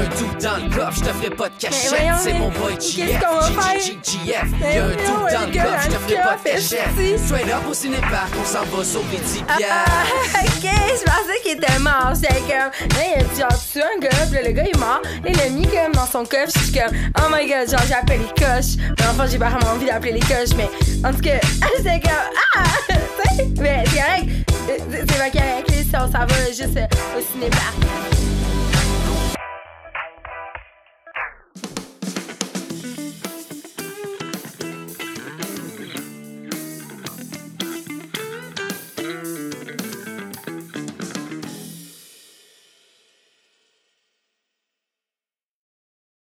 un 0.00 0.16
tout 0.16 0.42
dans 0.42 0.56
le 0.56 0.74
coffre, 0.76 0.92
je 0.96 1.00
te 1.00 1.12
ferai 1.14 1.30
pas 1.30 1.48
de 1.48 1.54
cachette. 1.58 1.88
voyons, 1.88 2.14
C'est 2.22 2.32
mon 2.34 2.48
boy 2.50 2.74
GF, 2.80 3.20
qu'on 3.20 3.34
va 3.38 3.62
faire? 3.62 3.80
GGGF. 3.80 4.44
Mais 4.60 4.72
J'ai 4.72 4.78
un 4.78 4.88
tout 4.90 5.24
le 5.26 5.32
dans 5.32 5.40
le 5.40 5.52
coffre, 5.52 5.82
je 5.84 5.88
te 5.88 5.98
ferai 6.02 6.22
pas 6.22 6.36
de 6.36 6.50
cachette. 6.50 7.20
Straight 7.26 7.48
up 7.48 7.62
au 7.70 7.74
cinépark, 7.74 8.30
on 8.40 8.44
s'en 8.44 8.64
va 8.76 8.84
sauver 8.84 9.18
10 9.24 9.44
Ah, 9.48 9.56
piastres. 9.56 10.44
ok, 10.44 10.70
je 10.98 11.04
pensais 11.04 11.40
qu'il 11.42 11.52
était 11.56 11.78
mort. 11.78 12.12
J'étais 12.14 12.40
comme, 12.40 12.48
là, 12.48 13.04
il 13.16 13.20
a 13.20 13.24
dit, 13.24 13.40
genre, 13.40 13.48
tu 13.72 13.80
un 13.80 14.00
gars, 14.00 14.40
le 14.48 14.52
gars 14.52 14.64
est 14.64 14.78
mort. 14.78 15.00
Il 15.26 15.36
l'a 15.36 15.48
mis 15.50 15.66
comme 15.66 15.92
dans 15.92 16.06
son 16.06 16.24
coffre. 16.24 16.50
Je 16.54 16.58
suis 16.60 16.72
comme, 16.72 16.96
oh 17.18 17.28
my 17.32 17.46
god, 17.48 17.70
genre, 17.70 17.80
j'appelle 17.88 18.20
les 18.20 18.44
Mais 18.48 19.04
enfin, 19.11 19.26
j'ai 19.30 19.38
pas 19.38 19.50
vraiment 19.50 19.74
envie 19.74 19.87
d'appeler 19.87 20.12
les 20.12 20.20
coches, 20.20 20.56
mais 20.56 20.70
en 21.06 21.12
tout 21.12 21.20
cas, 21.20 21.38
j'étais 21.76 22.00
comme, 22.00 22.12
ah, 22.56 22.64
mais 23.61 23.84
c'est 23.87 23.98
correct. 23.98 24.30
C'est 24.66 24.82
c'est 24.90 25.18
pas 25.18 25.30
correct, 25.30 25.70
si 25.70 25.94
on 25.94 26.12
s'en 26.12 26.26
va 26.26 26.46
juste 26.48 26.76
euh, 26.76 27.18
au 27.18 27.20
cinépark. 27.32 27.74